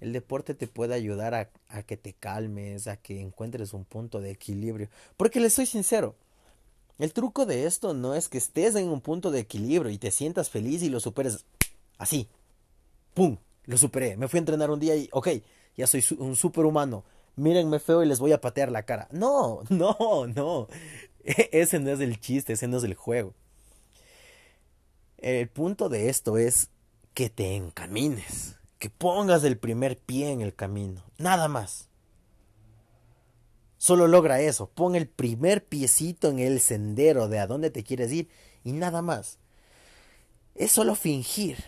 El 0.00 0.12
deporte 0.12 0.54
te 0.54 0.66
puede 0.66 0.94
ayudar 0.94 1.34
a, 1.34 1.82
que 1.82 1.96
te 1.96 2.14
calmes, 2.14 2.86
a 2.86 2.96
que 2.96 3.20
encuentres 3.20 3.74
un 3.74 3.84
punto 3.84 4.20
de 4.20 4.30
equilibrio. 4.30 4.88
Porque 5.16 5.40
les 5.40 5.52
soy 5.52 5.66
sincero, 5.66 6.16
el 6.98 7.12
truco 7.12 7.46
de 7.46 7.66
esto 7.66 7.94
no 7.94 8.14
es 8.14 8.28
que 8.28 8.38
estés 8.38 8.74
en 8.76 8.88
un 8.88 9.00
punto 9.00 9.30
de 9.30 9.40
equilibrio 9.40 9.90
y 9.90 9.98
te 9.98 10.10
sientas 10.10 10.50
feliz 10.50 10.82
y 10.82 10.88
lo 10.88 11.00
superes 11.00 11.44
así. 11.98 12.28
¡Pum! 13.14 13.36
Lo 13.66 13.76
superé. 13.76 14.16
Me 14.16 14.28
fui 14.28 14.38
a 14.38 14.40
entrenar 14.40 14.70
un 14.70 14.80
día 14.80 14.96
y, 14.96 15.08
ok, 15.12 15.28
ya 15.76 15.86
soy 15.86 16.04
un 16.18 16.34
superhumano. 16.34 17.04
Mírenme 17.36 17.78
feo 17.78 18.02
y 18.02 18.06
les 18.06 18.18
voy 18.18 18.32
a 18.32 18.40
patear 18.40 18.72
la 18.72 18.84
cara. 18.84 19.08
No, 19.12 19.62
no, 19.68 20.26
no. 20.26 20.68
Ese 21.24 21.78
no 21.78 21.90
es 21.90 22.00
el 22.00 22.18
chiste, 22.20 22.54
ese 22.54 22.66
no 22.66 22.78
es 22.78 22.84
el 22.84 22.94
juego. 22.94 23.34
El 25.18 25.48
punto 25.48 25.90
de 25.90 26.08
esto 26.08 26.38
es 26.38 26.70
que 27.12 27.28
te 27.28 27.54
encamines, 27.54 28.56
que 28.80 28.88
pongas 28.88 29.44
el 29.44 29.58
primer 29.58 29.98
pie 29.98 30.32
en 30.32 30.40
el 30.40 30.54
camino, 30.54 31.04
nada 31.18 31.48
más. 31.48 31.90
Solo 33.76 34.08
logra 34.08 34.40
eso, 34.40 34.70
pon 34.70 34.96
el 34.96 35.06
primer 35.06 35.64
piecito 35.64 36.30
en 36.30 36.38
el 36.38 36.60
sendero 36.60 37.28
de 37.28 37.38
a 37.38 37.46
dónde 37.46 37.70
te 37.70 37.84
quieres 37.84 38.10
ir 38.10 38.28
y 38.64 38.72
nada 38.72 39.02
más. 39.02 39.38
Es 40.54 40.72
solo 40.72 40.94
fingir. 40.94 41.62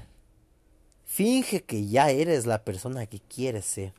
Finge 1.05 1.65
que 1.65 1.87
ya 1.87 2.11
eres 2.11 2.47
la 2.47 2.65
persona 2.65 3.05
que 3.05 3.21
quieres 3.21 3.67
ser. 3.67 3.93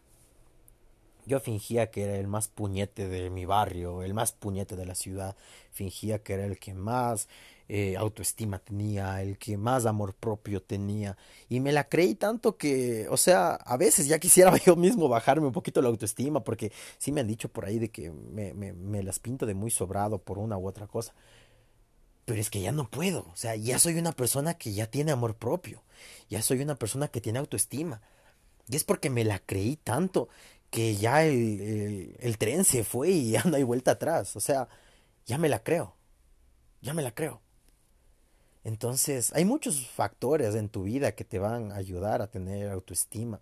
Yo 1.27 1.39
fingía 1.39 1.91
que 1.91 2.05
era 2.05 2.17
el 2.17 2.27
más 2.27 2.47
puñete 2.47 3.07
de 3.07 3.29
mi 3.29 3.45
barrio, 3.45 4.01
el 4.01 4.15
más 4.15 4.31
puñete 4.31 4.75
de 4.75 4.87
la 4.87 4.95
ciudad. 4.95 5.35
Fingía 5.71 6.23
que 6.23 6.33
era 6.33 6.45
el 6.45 6.57
que 6.57 6.73
más 6.73 7.27
eh, 7.69 7.95
autoestima 7.97 8.59
tenía, 8.59 9.21
el 9.21 9.37
que 9.37 9.57
más 9.57 9.85
amor 9.85 10.13
propio 10.13 10.61
tenía. 10.61 11.17
Y 11.49 11.59
me 11.59 11.71
la 11.71 11.85
creí 11.85 12.15
tanto 12.15 12.57
que, 12.57 13.07
o 13.09 13.17
sea, 13.17 13.53
a 13.55 13.77
veces 13.77 14.07
ya 14.07 14.19
quisiera 14.19 14.55
yo 14.65 14.75
mismo 14.75 15.07
bajarme 15.09 15.47
un 15.47 15.53
poquito 15.53 15.81
la 15.81 15.89
autoestima, 15.89 16.43
porque 16.43 16.71
sí 16.97 17.11
me 17.11 17.21
han 17.21 17.27
dicho 17.27 17.49
por 17.49 17.65
ahí 17.65 17.79
de 17.79 17.89
que 17.89 18.11
me, 18.11 18.53
me, 18.53 19.03
las 19.03 19.19
pinto 19.19 19.45
de 19.45 19.53
muy 19.55 19.71
sobrado 19.71 20.19
por 20.19 20.37
una 20.39 20.57
u 20.57 20.67
otra 20.67 20.87
cosa. 20.87 21.13
Pero 22.25 22.39
es 22.39 22.49
que 22.49 22.61
ya 22.61 22.71
no 22.71 22.89
puedo. 22.89 23.27
O 23.33 23.35
sea, 23.35 23.55
ya 23.55 23.79
soy 23.79 23.97
una 23.97 24.13
persona 24.13 24.53
que 24.53 24.73
ya 24.73 24.87
tiene 24.87 25.11
amor 25.11 25.35
propio. 25.35 25.83
Ya 26.29 26.41
soy 26.41 26.61
una 26.61 26.75
persona 26.75 27.07
que 27.09 27.21
tiene 27.21 27.39
autoestima. 27.39 28.01
Y 28.69 28.75
es 28.75 28.83
porque 28.83 29.09
me 29.09 29.25
la 29.25 29.39
creí 29.39 29.75
tanto 29.77 30.29
que 30.69 30.95
ya 30.95 31.23
el, 31.23 32.35
tren 32.39 32.63
se 32.63 32.83
fue 32.83 33.09
y 33.09 33.31
ya 33.33 33.43
no 33.43 33.57
hay 33.57 33.63
vuelta 33.63 33.91
atrás. 33.91 34.35
O 34.35 34.39
sea, 34.39 34.67
ya 35.25 35.37
me 35.37 35.49
la 35.49 35.63
creo. 35.63 35.95
Ya 36.81 36.93
me 36.93 37.03
la 37.03 37.13
creo. 37.13 37.41
Entonces, 38.63 39.33
hay 39.33 39.45
muchos 39.45 39.87
factores 39.87 40.55
en 40.55 40.69
tu 40.69 40.83
vida 40.83 41.13
que 41.13 41.25
te 41.25 41.39
van 41.39 41.71
a 41.71 41.75
ayudar 41.75 42.21
a 42.21 42.27
tener 42.27 42.69
autoestima. 42.69 43.41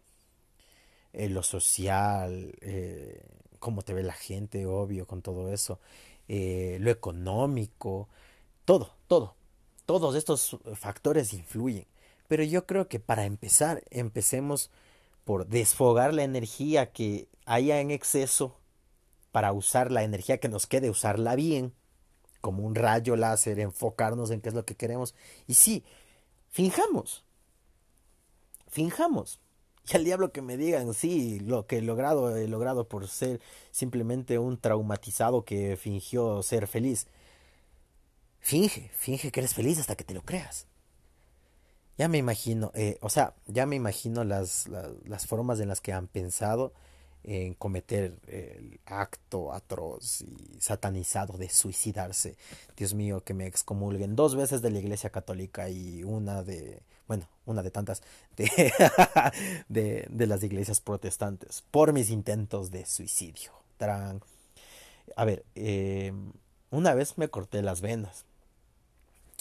Eh, 1.14 1.30
lo 1.30 1.44
social, 1.44 2.56
eh, 2.62 3.24
cómo 3.60 3.84
te 3.84 3.94
ve 3.94 4.04
la 4.04 4.14
gente, 4.14 4.66
obvio, 4.66 5.06
con 5.06 5.22
todo 5.22 5.52
eso. 5.54 5.80
Eh, 6.28 6.78
lo 6.80 6.90
económico, 6.90 8.10
todo, 8.66 8.96
todo. 9.08 9.36
Todos 9.86 10.16
estos 10.16 10.58
factores 10.76 11.34
influyen. 11.34 11.86
Pero 12.28 12.44
yo 12.44 12.66
creo 12.66 12.88
que 12.88 13.00
para 13.00 13.26
empezar, 13.26 13.84
empecemos 13.90 14.72
por 15.26 15.48
desfogar 15.48 16.14
la 16.14 16.24
energía 16.24 16.92
que 16.92 17.28
haya 17.46 17.82
en 17.82 17.92
exceso 17.92 18.58
para 19.32 19.54
usar 19.54 19.92
la 19.92 20.04
energía 20.04 20.40
que 20.40 20.50
nos 20.50 20.68
quede, 20.68 20.90
usarla 20.90 21.36
bien, 21.36 21.74
como 22.42 22.64
un 22.66 22.76
rayo 22.76 23.16
láser, 23.16 23.60
enfocarnos 23.60 24.32
en 24.32 24.42
qué 24.42 24.50
es 24.50 24.56
lo 24.56 24.66
que 24.66 24.76
queremos. 24.76 25.16
Y 25.48 25.54
sí, 25.54 25.84
finjamos, 26.50 27.24
finjamos. 28.68 29.40
Y 29.92 29.98
al 29.98 30.06
diablo 30.06 30.32
que 30.32 30.44
me 30.44 30.58
digan, 30.58 30.94
sí, 30.94 31.40
lo 31.40 31.66
que 31.66 31.80
he 31.80 31.82
logrado, 31.82 32.38
he 32.38 32.48
logrado 32.48 32.88
por 32.88 33.08
ser 33.08 33.42
simplemente 33.72 34.38
un 34.38 34.58
traumatizado 34.60 35.44
que 35.44 35.76
fingió 35.76 36.44
ser 36.44 36.68
feliz. 36.68 37.08
Finge, 38.40 38.90
finge 38.94 39.32
que 39.32 39.40
eres 39.40 39.54
feliz 39.54 39.80
hasta 39.80 39.96
que 39.96 40.04
te 40.04 40.14
lo 40.14 40.24
creas. 40.24 40.68
Ya 41.98 42.08
me 42.08 42.18
imagino, 42.18 42.72
eh, 42.74 42.98
o 43.02 43.10
sea, 43.10 43.36
ya 43.48 43.66
me 43.66 43.76
imagino 43.76 44.24
las, 44.24 44.68
las, 44.68 45.28
formas 45.28 45.60
en 45.60 45.68
las 45.68 45.82
que 45.82 45.94
han 45.94 46.08
pensado 46.08 46.74
en 47.24 47.54
cometer 47.54 48.18
el 48.28 48.80
acto 48.86 49.54
atroz 49.54 50.22
y 50.22 50.60
satanizado 50.60 51.38
de 51.38 51.50
suicidarse. 51.50 52.36
Dios 52.76 52.94
mío, 52.94 53.24
que 53.24 53.34
me 53.34 53.48
excomulguen 53.48 54.16
dos 54.16 54.36
veces 54.36 54.62
de 54.62 54.72
la 54.72 54.80
Iglesia 54.80 55.10
Católica 55.10 55.70
y 55.70 56.04
una 56.04 56.44
de, 56.44 56.82
bueno, 57.08 57.28
una 57.46 57.64
de 57.64 57.72
tantas 57.72 58.02
de, 58.36 58.74
de, 60.10 60.28
las 60.28 60.44
iglesias 60.44 60.82
protestantes 60.82 61.64
por 61.72 61.94
mis 61.94 62.10
intentos 62.10 62.72
de 62.72 62.86
suicidio. 62.86 63.52
A 65.16 65.26
ver, 65.26 65.44
eh, 65.56 66.14
una 66.70 66.94
vez 66.94 67.18
me 67.18 67.30
corté 67.30 67.62
las 67.62 67.82
venas 67.82 68.26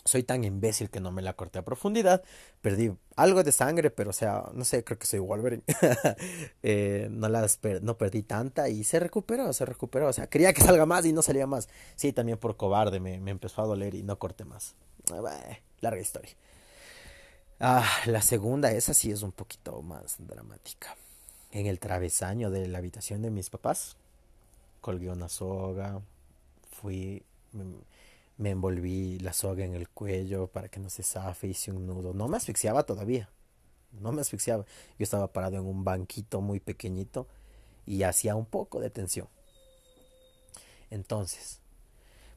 soy 0.04 0.22
tan 0.22 0.44
imbécil 0.44 0.90
que 0.90 1.00
no 1.00 1.12
me 1.12 1.22
la 1.22 1.34
corté 1.34 1.58
a 1.58 1.64
profundidad. 1.64 2.22
Perdí 2.62 2.92
algo 3.16 3.42
de 3.42 3.52
sangre, 3.52 3.90
pero 3.90 4.10
o 4.10 4.12
sea, 4.12 4.44
no 4.54 4.64
sé, 4.64 4.82
creo 4.84 4.98
que 4.98 5.06
soy 5.06 5.18
Wolverine. 5.18 5.62
eh, 6.62 7.08
no, 7.10 7.28
las 7.28 7.58
no 7.82 7.98
perdí 7.98 8.22
tanta 8.22 8.68
y 8.68 8.84
se 8.84 8.98
recuperó, 8.98 9.52
se 9.52 9.64
recuperó. 9.64 10.08
O 10.08 10.12
sea, 10.12 10.26
quería 10.28 10.52
que 10.52 10.62
salga 10.62 10.86
más 10.86 11.04
y 11.06 11.12
no 11.12 11.22
salía 11.22 11.46
más. 11.46 11.68
Sí, 11.96 12.12
también 12.12 12.38
por 12.38 12.56
cobarde 12.56 13.00
me, 13.00 13.20
me 13.20 13.30
empezó 13.30 13.62
a 13.62 13.66
doler 13.66 13.94
y 13.94 14.02
no 14.02 14.18
corté 14.18 14.44
más. 14.44 14.74
Ah, 15.12 15.58
larga 15.80 16.00
historia. 16.00 16.32
Ah, 17.58 17.86
la 18.06 18.22
segunda, 18.22 18.72
esa 18.72 18.94
sí 18.94 19.10
es 19.10 19.22
un 19.22 19.32
poquito 19.32 19.82
más 19.82 20.16
dramática. 20.18 20.96
En 21.52 21.66
el 21.66 21.78
travesaño 21.78 22.50
de 22.50 22.68
la 22.68 22.78
habitación 22.78 23.22
de 23.22 23.30
mis 23.30 23.50
papás, 23.50 23.96
colgué 24.80 25.10
una 25.10 25.28
soga, 25.28 26.00
fui 26.70 27.22
me 27.52 27.64
envolví 28.48 29.18
la 29.18 29.34
soga 29.34 29.66
en 29.66 29.74
el 29.74 29.90
cuello 29.90 30.46
para 30.46 30.70
que 30.70 30.80
no 30.80 30.88
se 30.88 31.02
zafe, 31.02 31.48
hice 31.48 31.70
un 31.70 31.86
nudo. 31.86 32.14
No 32.14 32.26
me 32.26 32.38
asfixiaba 32.38 32.84
todavía. 32.84 33.28
No 33.92 34.12
me 34.12 34.22
asfixiaba. 34.22 34.64
Yo 34.98 35.02
estaba 35.04 35.30
parado 35.30 35.56
en 35.58 35.66
un 35.66 35.84
banquito 35.84 36.40
muy 36.40 36.58
pequeñito 36.58 37.26
y 37.84 38.02
hacía 38.04 38.36
un 38.36 38.46
poco 38.46 38.80
de 38.80 38.88
tensión. 38.88 39.28
Entonces, 40.88 41.60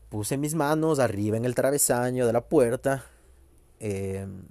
puse 0.10 0.38
mis 0.38 0.56
manos 0.56 1.00
arriba 1.00 1.38
en 1.38 1.46
el 1.46 1.56
travesaño 1.56 2.28
de 2.28 2.34
la 2.34 2.42
puerta 2.50 3.06
em, 3.80 4.44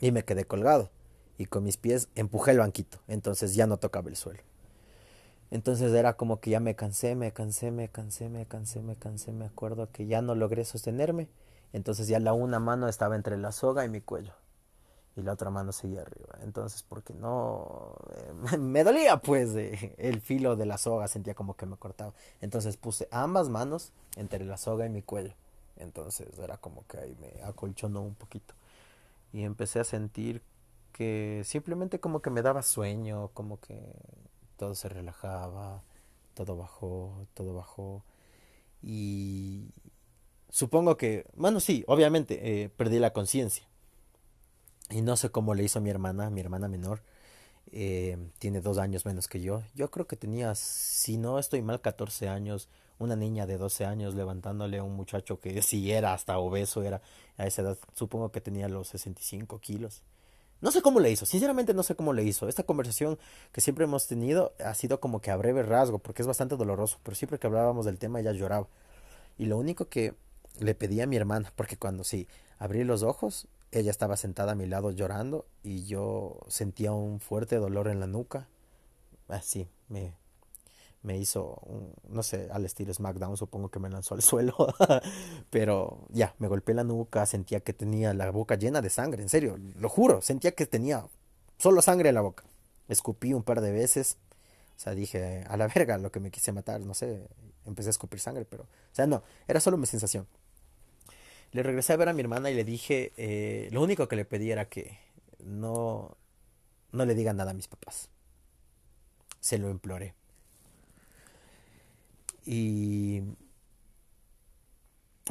y 0.00 0.10
me 0.10 0.24
quedé 0.24 0.46
colgado. 0.46 0.90
Y 1.36 1.44
con 1.44 1.64
mis 1.64 1.76
pies 1.76 2.08
empujé 2.14 2.52
el 2.52 2.60
banquito. 2.60 2.98
Entonces 3.08 3.54
ya 3.54 3.66
no 3.66 3.76
tocaba 3.76 4.08
el 4.08 4.16
suelo. 4.16 4.42
Entonces 5.50 5.92
era 5.92 6.14
como 6.16 6.40
que 6.40 6.50
ya 6.50 6.60
me 6.60 6.74
cansé, 6.74 7.14
me 7.14 7.32
cansé, 7.32 7.70
me 7.70 7.88
cansé, 7.88 8.28
me 8.28 8.46
cansé, 8.46 8.82
me 8.82 8.96
cansé, 8.96 9.32
me 9.32 9.46
acuerdo 9.46 9.90
que 9.92 10.06
ya 10.06 10.22
no 10.22 10.34
logré 10.34 10.64
sostenerme. 10.64 11.28
Entonces 11.72 12.08
ya 12.08 12.20
la 12.20 12.32
una 12.32 12.58
mano 12.60 12.88
estaba 12.88 13.16
entre 13.16 13.36
la 13.36 13.52
soga 13.52 13.84
y 13.84 13.88
mi 13.88 14.00
cuello. 14.00 14.32
y 15.16 15.22
la 15.22 15.32
otra 15.32 15.50
mano 15.50 15.72
seguía 15.72 16.02
arriba. 16.02 16.38
Entonces, 16.42 16.82
porque 16.82 17.14
no... 17.14 17.96
Eh, 18.52 18.58
me 18.58 18.84
dolía 18.84 19.18
pues 19.18 19.54
el 19.98 20.20
filo 20.20 20.56
de 20.56 20.66
la 20.66 20.78
soga, 20.78 21.08
sentía 21.08 21.34
como 21.34 21.56
que 21.56 21.66
me 21.66 21.76
cortaba. 21.76 22.12
Entonces 22.40 22.76
puse 22.76 23.08
ambas 23.10 23.48
manos 23.48 23.92
entre 24.16 24.44
la 24.44 24.58
soga 24.58 24.86
y 24.86 24.90
mi 24.90 25.02
cuello. 25.02 25.34
Entonces 25.78 26.38
era 26.38 26.58
como 26.58 26.86
que 26.86 26.98
ahí 26.98 27.16
me 27.20 27.42
acolchonó 27.44 28.02
un 28.02 28.14
poquito. 28.14 28.54
Y 29.32 29.44
empecé 29.44 29.80
a 29.80 29.84
sentir 29.84 30.42
que 30.92 31.42
simplemente 31.44 32.00
como 32.00 32.20
que 32.22 32.30
me 32.30 32.42
daba 32.42 32.62
sueño, 32.62 33.28
como 33.34 33.60
que 33.60 33.78
todo 34.56 34.74
se 34.74 34.88
relajaba, 34.88 35.82
todo 36.34 36.56
bajó, 36.56 37.26
todo 37.34 37.54
bajó. 37.54 38.04
Y 38.82 39.70
supongo 40.50 40.96
que, 40.96 41.26
bueno, 41.34 41.60
sí, 41.60 41.84
obviamente 41.86 42.62
eh, 42.62 42.68
perdí 42.68 42.98
la 42.98 43.12
conciencia. 43.12 43.66
Y 44.90 45.02
no 45.02 45.16
sé 45.16 45.30
cómo 45.30 45.54
le 45.54 45.64
hizo 45.64 45.80
mi 45.80 45.90
hermana, 45.90 46.30
mi 46.30 46.40
hermana 46.40 46.68
menor. 46.68 47.02
Eh, 47.72 48.16
tiene 48.38 48.60
dos 48.60 48.78
años 48.78 49.04
menos 49.04 49.26
que 49.28 49.40
yo. 49.40 49.62
Yo 49.74 49.90
creo 49.90 50.06
que 50.06 50.16
tenía, 50.16 50.54
si 50.54 51.18
no 51.18 51.38
estoy 51.38 51.62
mal, 51.62 51.80
14 51.80 52.28
años. 52.28 52.68
Una 52.98 53.16
niña 53.16 53.46
de 53.46 53.58
12 53.58 53.84
años 53.84 54.14
levantándole 54.14 54.78
a 54.78 54.82
un 54.84 54.94
muchacho 54.94 55.40
que 55.40 55.60
si 55.62 55.90
era 55.90 56.14
hasta 56.14 56.38
obeso, 56.38 56.82
era 56.82 57.02
a 57.36 57.46
esa 57.46 57.62
edad, 57.62 57.78
supongo 57.94 58.30
que 58.30 58.40
tenía 58.40 58.68
los 58.68 58.88
65 58.88 59.58
kilos. 59.60 60.02
No 60.60 60.70
sé 60.70 60.80
cómo 60.80 61.00
le 61.00 61.10
hizo, 61.10 61.26
sinceramente 61.26 61.74
no 61.74 61.82
sé 61.82 61.94
cómo 61.94 62.12
le 62.12 62.24
hizo. 62.24 62.48
Esta 62.48 62.62
conversación 62.62 63.18
que 63.52 63.60
siempre 63.60 63.84
hemos 63.84 64.06
tenido 64.06 64.54
ha 64.64 64.74
sido 64.74 65.00
como 65.00 65.20
que 65.20 65.30
a 65.30 65.36
breve 65.36 65.62
rasgo, 65.62 65.98
porque 65.98 66.22
es 66.22 66.26
bastante 66.28 66.56
doloroso, 66.56 66.98
pero 67.02 67.14
siempre 67.14 67.38
que 67.38 67.46
hablábamos 67.46 67.84
del 67.84 67.98
tema 67.98 68.20
ella 68.20 68.32
lloraba. 68.32 68.68
Y 69.38 69.46
lo 69.46 69.58
único 69.58 69.88
que 69.88 70.14
le 70.58 70.74
pedí 70.74 71.00
a 71.00 71.06
mi 71.06 71.16
hermana, 71.16 71.52
porque 71.56 71.76
cuando 71.76 72.04
sí 72.04 72.26
abrí 72.58 72.84
los 72.84 73.02
ojos, 73.02 73.48
ella 73.70 73.90
estaba 73.90 74.16
sentada 74.16 74.52
a 74.52 74.54
mi 74.54 74.66
lado 74.66 74.90
llorando 74.90 75.46
y 75.62 75.84
yo 75.84 76.38
sentía 76.48 76.92
un 76.92 77.20
fuerte 77.20 77.56
dolor 77.56 77.88
en 77.88 78.00
la 78.00 78.06
nuca. 78.06 78.48
Así, 79.28 79.68
me, 79.88 80.14
me 81.06 81.16
hizo, 81.16 81.62
no 82.08 82.24
sé, 82.24 82.48
al 82.50 82.64
estilo 82.64 82.92
SmackDown, 82.92 83.36
supongo 83.36 83.68
que 83.70 83.78
me 83.78 83.88
lanzó 83.88 84.16
al 84.16 84.22
suelo. 84.30 84.56
Pero 85.50 86.04
ya, 86.10 86.34
me 86.38 86.48
golpeé 86.48 86.74
la 86.74 86.82
nuca, 86.82 87.24
sentía 87.26 87.60
que 87.60 87.72
tenía 87.72 88.12
la 88.12 88.30
boca 88.32 88.56
llena 88.56 88.82
de 88.82 88.90
sangre, 88.90 89.22
en 89.22 89.28
serio, 89.28 89.56
lo 89.78 89.88
juro, 89.88 90.20
sentía 90.20 90.50
que 90.52 90.66
tenía 90.66 91.06
solo 91.58 91.80
sangre 91.80 92.08
en 92.08 92.16
la 92.16 92.22
boca. 92.22 92.42
Escupí 92.88 93.32
un 93.32 93.44
par 93.44 93.60
de 93.60 93.70
veces, 93.70 94.18
o 94.76 94.80
sea, 94.80 94.94
dije, 94.94 95.44
a 95.48 95.56
la 95.56 95.68
verga, 95.68 95.96
lo 95.96 96.10
que 96.10 96.18
me 96.18 96.32
quise 96.32 96.50
matar, 96.50 96.80
no 96.80 96.92
sé, 96.92 97.28
empecé 97.66 97.88
a 97.88 97.90
escupir 97.90 98.18
sangre, 98.18 98.44
pero, 98.44 98.64
o 98.64 98.94
sea, 98.94 99.06
no, 99.06 99.22
era 99.46 99.60
solo 99.60 99.76
mi 99.76 99.86
sensación. 99.86 100.26
Le 101.52 101.62
regresé 101.62 101.92
a 101.92 101.96
ver 101.96 102.08
a 102.08 102.12
mi 102.14 102.20
hermana 102.20 102.50
y 102.50 102.54
le 102.54 102.64
dije, 102.64 103.12
eh, 103.16 103.68
lo 103.70 103.80
único 103.80 104.08
que 104.08 104.16
le 104.16 104.24
pedí 104.24 104.50
era 104.50 104.68
que 104.68 104.98
no, 105.38 106.16
no 106.90 107.04
le 107.04 107.14
digan 107.14 107.36
nada 107.36 107.52
a 107.52 107.54
mis 107.54 107.68
papás. 107.68 108.10
Se 109.38 109.56
lo 109.56 109.70
imploré. 109.70 110.16
Y 112.46 113.22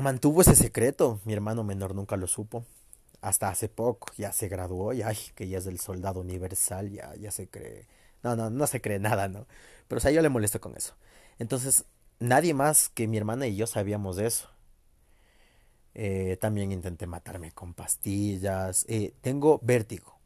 mantuvo 0.02 0.42
ese 0.42 0.56
secreto. 0.56 1.20
Mi 1.26 1.34
hermano 1.34 1.64
menor 1.64 1.96
nunca 1.96 2.18
lo 2.18 2.28
supo. 2.28 2.66
Hasta 3.22 3.50
hace 3.50 3.70
poco, 3.70 4.12
ya 4.18 4.32
se 4.32 4.48
graduó 4.50 4.94
y 4.94 5.02
ay, 5.02 5.18
que 5.36 5.48
ya 5.48 5.58
es 5.58 5.66
del 5.66 5.80
soldado 5.80 6.20
universal, 6.22 6.92
ya, 6.92 7.16
ya 7.16 7.32
se 7.32 7.48
cree. 7.50 7.88
No, 8.24 8.36
no, 8.36 8.50
no 8.52 8.68
se 8.68 8.82
cree 8.82 9.00
nada, 9.00 9.28
¿no? 9.28 9.48
Pero 9.88 9.98
o 9.98 10.02
sea, 10.02 10.12
yo 10.12 10.22
le 10.22 10.30
molesto 10.30 10.62
con 10.62 10.76
eso. 10.76 10.96
Entonces, 11.40 11.86
nadie 12.20 12.54
más 12.54 12.90
que 12.90 13.08
mi 13.08 13.18
hermana 13.18 13.48
y 13.48 13.56
yo 13.56 13.68
sabíamos 13.68 14.18
de 14.18 14.28
eso. 14.28 14.50
Eh, 15.96 16.38
también 16.42 16.72
intenté 16.72 17.08
matarme 17.08 17.52
con 17.52 17.74
pastillas. 17.74 18.86
Eh, 18.90 19.14
tengo 19.22 19.60
vértigo. 19.64 20.20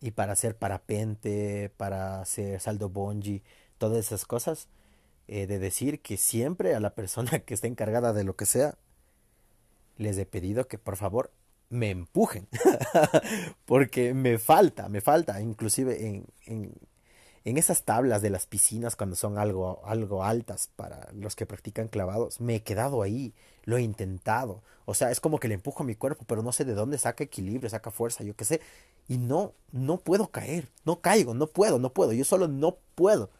Y 0.00 0.12
para 0.12 0.32
hacer 0.32 0.56
parapente, 0.56 1.70
para 1.76 2.20
hacer 2.22 2.60
saldo 2.60 2.88
bungee, 2.88 3.42
todas 3.78 3.98
esas 3.98 4.24
cosas, 4.24 4.68
eh, 5.32 5.46
de 5.46 5.60
decir 5.60 6.02
que 6.02 6.16
siempre 6.16 6.74
a 6.74 6.80
la 6.80 6.96
persona 6.96 7.38
que 7.44 7.54
esté 7.54 7.68
encargada 7.68 8.12
de 8.12 8.24
lo 8.24 8.34
que 8.34 8.46
sea, 8.46 8.74
les 9.96 10.18
he 10.18 10.26
pedido 10.26 10.66
que 10.66 10.76
por 10.76 10.96
favor 10.96 11.30
me 11.68 11.90
empujen. 11.90 12.48
Porque 13.64 14.12
me 14.12 14.38
falta, 14.38 14.88
me 14.88 15.00
falta, 15.00 15.40
inclusive 15.40 16.04
en, 16.04 16.26
en, 16.46 16.74
en 17.44 17.58
esas 17.58 17.84
tablas 17.84 18.22
de 18.22 18.30
las 18.30 18.46
piscinas 18.46 18.96
cuando 18.96 19.14
son 19.14 19.38
algo, 19.38 19.80
algo 19.84 20.24
altas 20.24 20.68
para 20.74 21.08
los 21.12 21.36
que 21.36 21.46
practican 21.46 21.86
clavados, 21.86 22.40
me 22.40 22.56
he 22.56 22.62
quedado 22.64 23.00
ahí, 23.00 23.32
lo 23.62 23.76
he 23.76 23.82
intentado. 23.82 24.64
O 24.84 24.94
sea, 24.94 25.12
es 25.12 25.20
como 25.20 25.38
que 25.38 25.46
le 25.46 25.54
empujo 25.54 25.84
a 25.84 25.86
mi 25.86 25.94
cuerpo, 25.94 26.24
pero 26.26 26.42
no 26.42 26.50
sé 26.50 26.64
de 26.64 26.74
dónde 26.74 26.98
saca 26.98 27.22
equilibrio, 27.22 27.70
saca 27.70 27.92
fuerza, 27.92 28.24
yo 28.24 28.34
qué 28.34 28.44
sé. 28.44 28.60
Y 29.06 29.18
no, 29.18 29.52
no 29.70 29.98
puedo 29.98 30.32
caer, 30.32 30.66
no 30.84 31.00
caigo, 31.00 31.34
no 31.34 31.46
puedo, 31.46 31.78
no 31.78 31.92
puedo, 31.92 32.12
yo 32.12 32.24
solo 32.24 32.48
no 32.48 32.78
puedo. 32.96 33.30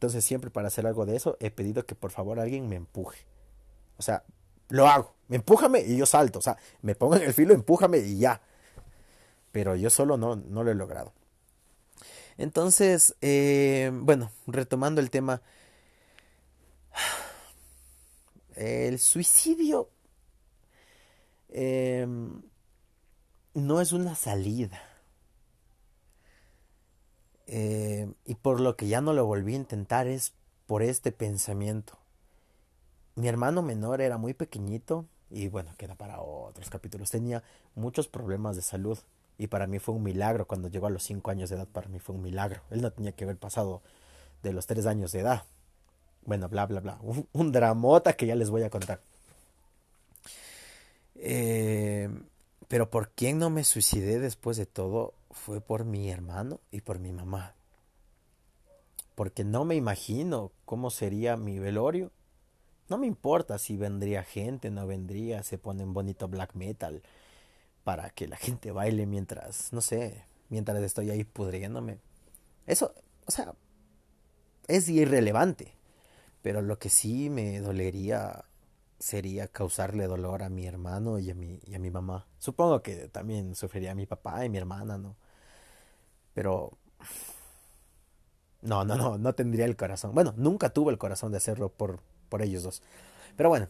Entonces 0.00 0.24
siempre 0.24 0.48
para 0.48 0.68
hacer 0.68 0.86
algo 0.86 1.04
de 1.04 1.14
eso 1.14 1.36
he 1.40 1.50
pedido 1.50 1.84
que 1.84 1.94
por 1.94 2.10
favor 2.10 2.40
alguien 2.40 2.70
me 2.70 2.76
empuje. 2.76 3.18
O 3.98 4.02
sea, 4.02 4.24
lo 4.70 4.86
hago, 4.88 5.12
empújame 5.28 5.80
y 5.80 5.98
yo 5.98 6.06
salto. 6.06 6.38
O 6.38 6.42
sea, 6.42 6.56
me 6.80 6.94
pongo 6.94 7.16
en 7.16 7.22
el 7.24 7.34
filo, 7.34 7.52
empújame 7.52 7.98
y 7.98 8.18
ya. 8.18 8.40
Pero 9.52 9.76
yo 9.76 9.90
solo 9.90 10.16
no, 10.16 10.36
no 10.36 10.64
lo 10.64 10.70
he 10.70 10.74
logrado. 10.74 11.12
Entonces, 12.38 13.14
eh, 13.20 13.90
bueno, 13.92 14.32
retomando 14.46 15.02
el 15.02 15.10
tema, 15.10 15.42
el 18.56 18.98
suicidio 18.98 19.90
em, 21.50 22.40
no 23.52 23.82
es 23.82 23.92
una 23.92 24.14
salida. 24.14 24.80
Em, 27.52 28.14
y 28.24 28.36
por 28.36 28.60
lo 28.60 28.76
que 28.76 28.86
ya 28.86 29.00
no 29.00 29.12
lo 29.12 29.26
volví 29.26 29.54
a 29.54 29.56
intentar 29.56 30.06
es 30.06 30.34
por 30.68 30.84
este 30.84 31.10
pensamiento. 31.10 31.98
Mi 33.16 33.26
hermano 33.26 33.60
menor 33.60 34.00
era 34.00 34.18
muy 34.18 34.34
pequeñito 34.34 35.04
y 35.30 35.48
bueno, 35.48 35.74
queda 35.76 35.96
para 35.96 36.20
otros 36.20 36.70
capítulos. 36.70 37.10
Tenía 37.10 37.42
muchos 37.74 38.06
problemas 38.06 38.54
de 38.54 38.62
salud. 38.62 38.98
Y 39.36 39.48
para 39.48 39.66
mí 39.66 39.80
fue 39.80 39.96
un 39.96 40.04
milagro 40.04 40.46
cuando 40.46 40.68
llegó 40.68 40.86
a 40.86 40.90
los 40.90 41.02
5 41.02 41.28
años 41.30 41.50
de 41.50 41.56
edad, 41.56 41.66
para 41.66 41.88
mí 41.88 41.98
fue 41.98 42.14
un 42.14 42.22
milagro. 42.22 42.60
Él 42.70 42.82
no 42.82 42.92
tenía 42.92 43.12
que 43.12 43.24
haber 43.24 43.38
pasado 43.38 43.82
de 44.44 44.52
los 44.52 44.66
3 44.66 44.86
años 44.86 45.10
de 45.10 45.20
edad. 45.20 45.42
Bueno, 46.26 46.48
bla, 46.48 46.66
bla, 46.66 46.78
bla. 46.80 47.00
Un, 47.32 47.50
dramota 47.50 48.12
que 48.12 48.26
ya 48.26 48.36
les 48.36 48.50
voy 48.50 48.62
a 48.62 48.70
contar. 48.70 49.00
Eh, 51.16 52.08
pero 52.68 52.90
por 52.90 53.08
quién 53.10 53.38
no 53.38 53.50
me 53.50 53.64
suicidé 53.64 54.20
después 54.20 54.56
de 54.56 54.66
todo 54.66 55.14
fue 55.30 55.60
por 55.60 55.84
mi 55.84 56.10
hermano 56.10 56.60
y 56.70 56.80
por 56.80 56.98
mi 56.98 57.12
mamá. 57.12 57.54
Porque 59.14 59.44
no 59.44 59.64
me 59.64 59.74
imagino 59.74 60.52
cómo 60.64 60.90
sería 60.90 61.36
mi 61.36 61.58
velorio. 61.58 62.10
No 62.88 62.98
me 62.98 63.06
importa 63.06 63.58
si 63.58 63.76
vendría 63.76 64.24
gente, 64.24 64.70
no 64.70 64.86
vendría, 64.86 65.42
se 65.42 65.58
ponen 65.58 65.92
bonito 65.92 66.28
black 66.28 66.54
metal, 66.54 67.02
para 67.84 68.10
que 68.10 68.26
la 68.26 68.36
gente 68.36 68.72
baile 68.72 69.06
mientras, 69.06 69.72
no 69.72 69.80
sé, 69.80 70.24
mientras 70.48 70.82
estoy 70.82 71.10
ahí 71.10 71.24
pudriéndome. 71.24 71.98
Eso, 72.66 72.94
o 73.26 73.30
sea, 73.30 73.54
es 74.66 74.88
irrelevante. 74.88 75.74
Pero 76.42 76.62
lo 76.62 76.78
que 76.78 76.88
sí 76.88 77.28
me 77.28 77.60
dolería 77.60 78.44
sería 79.00 79.48
causarle 79.48 80.06
dolor 80.06 80.44
a 80.44 80.48
mi 80.48 80.66
hermano 80.66 81.18
y 81.18 81.30
a 81.30 81.34
mi, 81.34 81.58
y 81.66 81.74
a 81.74 81.80
mi 81.80 81.90
mamá. 81.90 82.28
Supongo 82.38 82.82
que 82.82 83.08
también 83.08 83.56
sufriría 83.56 83.92
a 83.92 83.94
mi 83.96 84.06
papá 84.06 84.44
y 84.44 84.48
mi 84.48 84.58
hermana, 84.58 84.98
¿no? 84.98 85.16
Pero... 86.34 86.78
No, 88.62 88.84
no, 88.84 88.94
no, 88.96 89.18
no 89.18 89.34
tendría 89.34 89.64
el 89.64 89.76
corazón. 89.76 90.14
Bueno, 90.14 90.34
nunca 90.36 90.70
tuve 90.70 90.92
el 90.92 90.98
corazón 90.98 91.32
de 91.32 91.38
hacerlo 91.38 91.70
por, 91.70 92.00
por 92.28 92.42
ellos 92.42 92.62
dos. 92.62 92.82
Pero 93.36 93.48
bueno. 93.48 93.68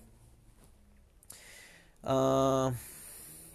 Ah... 2.03 2.73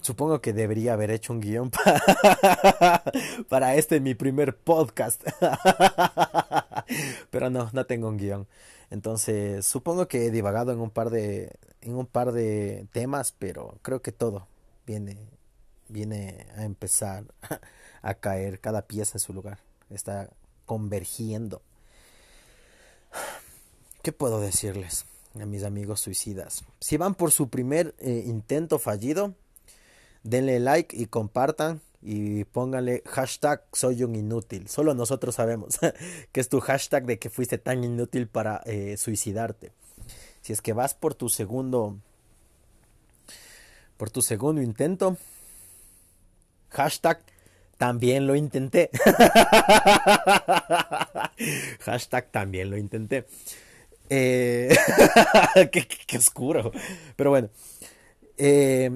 Supongo 0.06 0.40
que 0.40 0.54
debería 0.54 0.94
haber 0.94 1.10
hecho 1.10 1.34
un 1.34 1.42
guion 1.42 1.72
para, 3.50 3.74
este 3.74 4.00
mi 4.00 4.14
primer 4.14 4.56
podcast. 4.56 5.24
Pero 7.32 7.50
no, 7.50 7.72
no 7.74 7.86
tengo 7.88 8.08
un 8.10 8.18
guion. 8.18 8.48
Entonces, 8.90 9.66
supongo 9.66 10.08
que 10.08 10.26
he 10.26 10.32
divagado 10.32 10.72
en 10.72 10.80
un 10.80 10.90
par 10.90 11.10
de 11.10 11.56
en 11.82 11.96
un 11.96 12.06
par 12.06 12.32
de 12.32 12.88
temas, 12.92 13.34
pero 13.38 13.78
creo 13.82 14.02
que 14.02 14.12
todo 14.12 14.48
viene 14.86 15.18
viene 15.88 16.48
a 16.56 16.64
empezar 16.64 17.26
a 18.02 18.14
caer 18.16 18.60
cada 18.60 18.84
pieza 18.84 19.14
en 19.16 19.20
su 19.20 19.34
lugar. 19.34 19.60
Está 19.90 20.30
convergiendo. 20.66 21.62
¿Qué 24.02 24.12
puedo 24.12 24.40
decirles 24.40 25.06
a 25.40 25.46
mis 25.46 25.64
amigos 25.64 26.00
suicidas? 26.00 26.64
Si 26.80 26.98
van 26.98 27.16
por 27.16 27.32
su 27.32 27.50
primer 27.50 27.96
eh, 28.00 28.24
intento 28.26 28.80
fallido, 28.80 29.34
denle 30.24 30.60
like 30.60 30.96
y 30.96 31.06
compartan 31.08 31.82
y 32.06 32.44
pónganle 32.46 33.02
hashtag 33.08 33.64
soy 33.74 34.04
un 34.04 34.16
inútil. 34.16 34.68
Solo 34.68 34.94
nosotros 34.94 35.36
sabemos 35.36 35.80
que 36.32 36.40
es 36.40 36.50
tu 36.50 36.60
hashtag 36.60 37.06
de 37.06 37.18
que 37.18 37.32
fuiste 37.32 37.58
tan 37.58 37.84
inútil 37.84 38.28
para 38.28 38.62
eh, 38.66 38.96
suicidarte. 38.98 39.72
Si 40.42 40.54
es 40.54 40.62
que 40.62 40.74
vas 40.74 40.94
por 40.94 41.16
tu 41.16 41.30
segundo 41.30 41.98
por 43.98 44.12
tu 44.12 44.22
segundo 44.22 44.62
intento, 44.62 45.18
hashtag 46.70 47.22
también 47.78 48.28
lo 48.28 48.36
intenté. 48.36 48.90
Hashtag 51.82 52.32
también 52.32 52.70
lo 52.70 52.78
intenté. 52.78 53.26
Eh, 54.10 54.74
qué, 56.08 56.18
oscuro. 56.18 56.72
Pero 57.16 57.32
bueno. 57.32 57.50
Eh, 58.38 58.92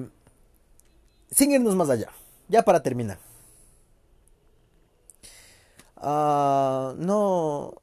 sin 1.30 1.52
irnos 1.52 1.76
más 1.76 1.90
allá. 1.90 2.08
Ya 2.50 2.62
para 2.64 2.82
terminar. 2.82 3.18
Ah, 5.96 6.94
no. 6.98 7.80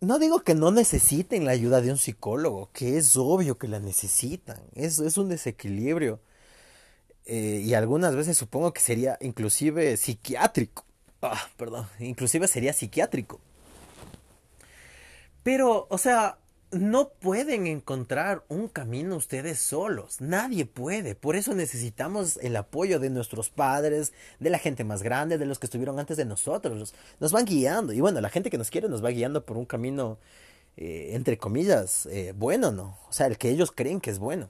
No 0.00 0.18
digo 0.18 0.40
que 0.40 0.54
no 0.54 0.70
necesiten 0.70 1.44
la 1.44 1.52
ayuda 1.52 1.80
de 1.82 1.90
un 1.90 1.98
psicólogo, 1.98 2.70
que 2.72 2.96
es 2.96 3.16
obvio 3.16 3.58
que 3.58 3.68
la 3.68 3.78
necesitan. 3.78 4.60
Es, 4.74 4.98
es 4.98 5.18
un 5.18 5.28
desequilibrio. 5.28 6.20
Eh, 7.26 7.62
y 7.64 7.74
algunas 7.74 8.14
veces 8.16 8.38
supongo 8.38 8.72
que 8.72 8.80
sería 8.80 9.18
inclusive 9.20 9.96
psiquiátrico. 9.98 10.84
Ah, 11.20 11.48
perdón, 11.56 11.86
inclusive 11.98 12.48
sería 12.48 12.72
psiquiátrico. 12.72 13.40
Pero, 15.42 15.86
o 15.90 15.98
sea, 15.98 16.38
no 16.72 17.10
pueden 17.10 17.66
encontrar 17.66 18.44
un 18.48 18.68
camino 18.68 19.16
ustedes 19.16 19.58
solos. 19.58 20.20
Nadie 20.20 20.66
puede. 20.66 21.14
Por 21.14 21.36
eso 21.36 21.54
necesitamos 21.54 22.38
el 22.42 22.56
apoyo 22.56 22.98
de 22.98 23.10
nuestros 23.10 23.50
padres, 23.50 24.12
de 24.40 24.50
la 24.50 24.58
gente 24.58 24.84
más 24.84 25.02
grande, 25.02 25.38
de 25.38 25.46
los 25.46 25.58
que 25.58 25.66
estuvieron 25.66 25.98
antes 25.98 26.16
de 26.16 26.24
nosotros. 26.24 26.94
Nos 27.20 27.32
van 27.32 27.44
guiando. 27.44 27.92
Y 27.92 28.00
bueno, 28.00 28.20
la 28.20 28.30
gente 28.30 28.50
que 28.50 28.58
nos 28.58 28.70
quiere 28.70 28.88
nos 28.88 29.04
va 29.04 29.10
guiando 29.10 29.44
por 29.44 29.56
un 29.56 29.64
camino, 29.64 30.18
eh, 30.76 31.10
entre 31.12 31.38
comillas, 31.38 32.06
eh, 32.06 32.32
bueno, 32.36 32.72
¿no? 32.72 32.98
O 33.08 33.12
sea, 33.12 33.26
el 33.26 33.38
que 33.38 33.50
ellos 33.50 33.72
creen 33.72 34.00
que 34.00 34.10
es 34.10 34.18
bueno. 34.18 34.48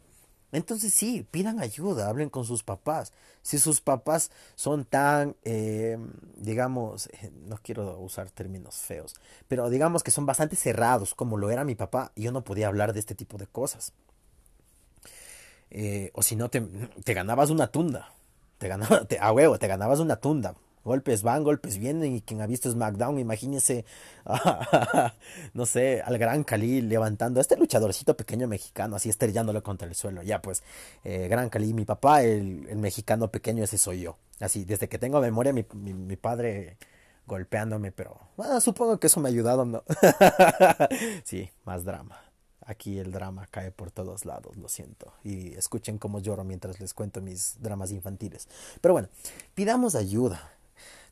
Entonces 0.52 0.92
sí, 0.94 1.26
pidan 1.30 1.60
ayuda, 1.60 2.08
hablen 2.08 2.30
con 2.30 2.44
sus 2.44 2.62
papás. 2.62 3.12
Si 3.42 3.58
sus 3.58 3.80
papás 3.80 4.30
son 4.54 4.84
tan, 4.84 5.36
eh, 5.44 5.98
digamos, 6.36 7.08
eh, 7.08 7.30
no 7.46 7.58
quiero 7.62 7.98
usar 7.98 8.30
términos 8.30 8.76
feos, 8.76 9.14
pero 9.48 9.68
digamos 9.70 10.02
que 10.02 10.10
son 10.10 10.26
bastante 10.26 10.56
cerrados, 10.56 11.14
como 11.14 11.36
lo 11.36 11.50
era 11.50 11.64
mi 11.64 11.74
papá, 11.74 12.12
yo 12.16 12.32
no 12.32 12.44
podía 12.44 12.68
hablar 12.68 12.92
de 12.92 13.00
este 13.00 13.14
tipo 13.14 13.38
de 13.38 13.46
cosas. 13.46 13.92
Eh, 15.70 16.10
o 16.14 16.22
si 16.22 16.36
no, 16.36 16.48
te, 16.48 16.60
te, 17.04 17.14
ganabas 17.14 17.50
una 17.50 17.66
tunda. 17.68 18.12
Te 18.58 18.68
ganabas, 18.68 19.06
a 19.20 19.32
huevo, 19.32 19.58
te 19.58 19.66
ganabas 19.66 20.00
una 20.00 20.16
tunda. 20.16 20.54
Golpes 20.86 21.24
van, 21.24 21.42
golpes 21.42 21.78
vienen 21.78 22.14
y 22.14 22.20
quien 22.20 22.40
ha 22.40 22.46
visto 22.46 22.70
SmackDown, 22.70 23.18
imagínese, 23.18 23.84
no 25.52 25.66
sé, 25.66 26.00
al 26.00 26.16
gran 26.16 26.44
Cali 26.44 26.80
levantando 26.80 27.40
a 27.40 27.42
este 27.42 27.56
luchadorcito 27.56 28.16
pequeño 28.16 28.46
mexicano, 28.46 28.94
así 28.94 29.08
estrellándolo 29.08 29.64
contra 29.64 29.88
el 29.88 29.96
suelo. 29.96 30.22
Ya 30.22 30.40
pues, 30.40 30.62
eh, 31.02 31.26
gran 31.26 31.48
Cali, 31.48 31.74
mi 31.74 31.84
papá, 31.84 32.22
el, 32.22 32.76
mexicano 32.76 33.32
pequeño, 33.32 33.64
ese 33.64 33.78
soy 33.78 34.02
yo. 34.02 34.16
Así, 34.38 34.64
desde 34.64 34.88
que 34.88 34.96
tengo 34.96 35.20
memoria, 35.20 35.52
mi, 35.52 35.66
mi, 35.74 36.14
padre 36.14 36.76
golpeándome, 37.26 37.90
pero 37.90 38.20
supongo 38.60 39.00
que 39.00 39.08
eso 39.08 39.18
me 39.18 39.28
ha 39.28 39.32
ayudado, 39.32 39.64
¿no? 39.64 39.82
sí, 41.24 41.50
más 41.64 41.84
drama. 41.84 42.22
Aquí 42.64 43.00
el 43.00 43.10
drama 43.10 43.48
cae 43.50 43.72
por 43.72 43.90
todos 43.90 44.24
lados, 44.24 44.56
lo 44.56 44.68
siento. 44.68 45.12
Y 45.24 45.54
escuchen 45.54 45.98
cómo 45.98 46.20
lloro 46.20 46.44
mientras 46.44 46.78
les 46.78 46.94
cuento 46.94 47.20
mis 47.20 47.60
dramas 47.60 47.90
infantiles. 47.90 48.48
Pero 48.80 48.92
bueno, 48.92 49.08
pidamos 49.54 49.96
ayuda 49.96 50.55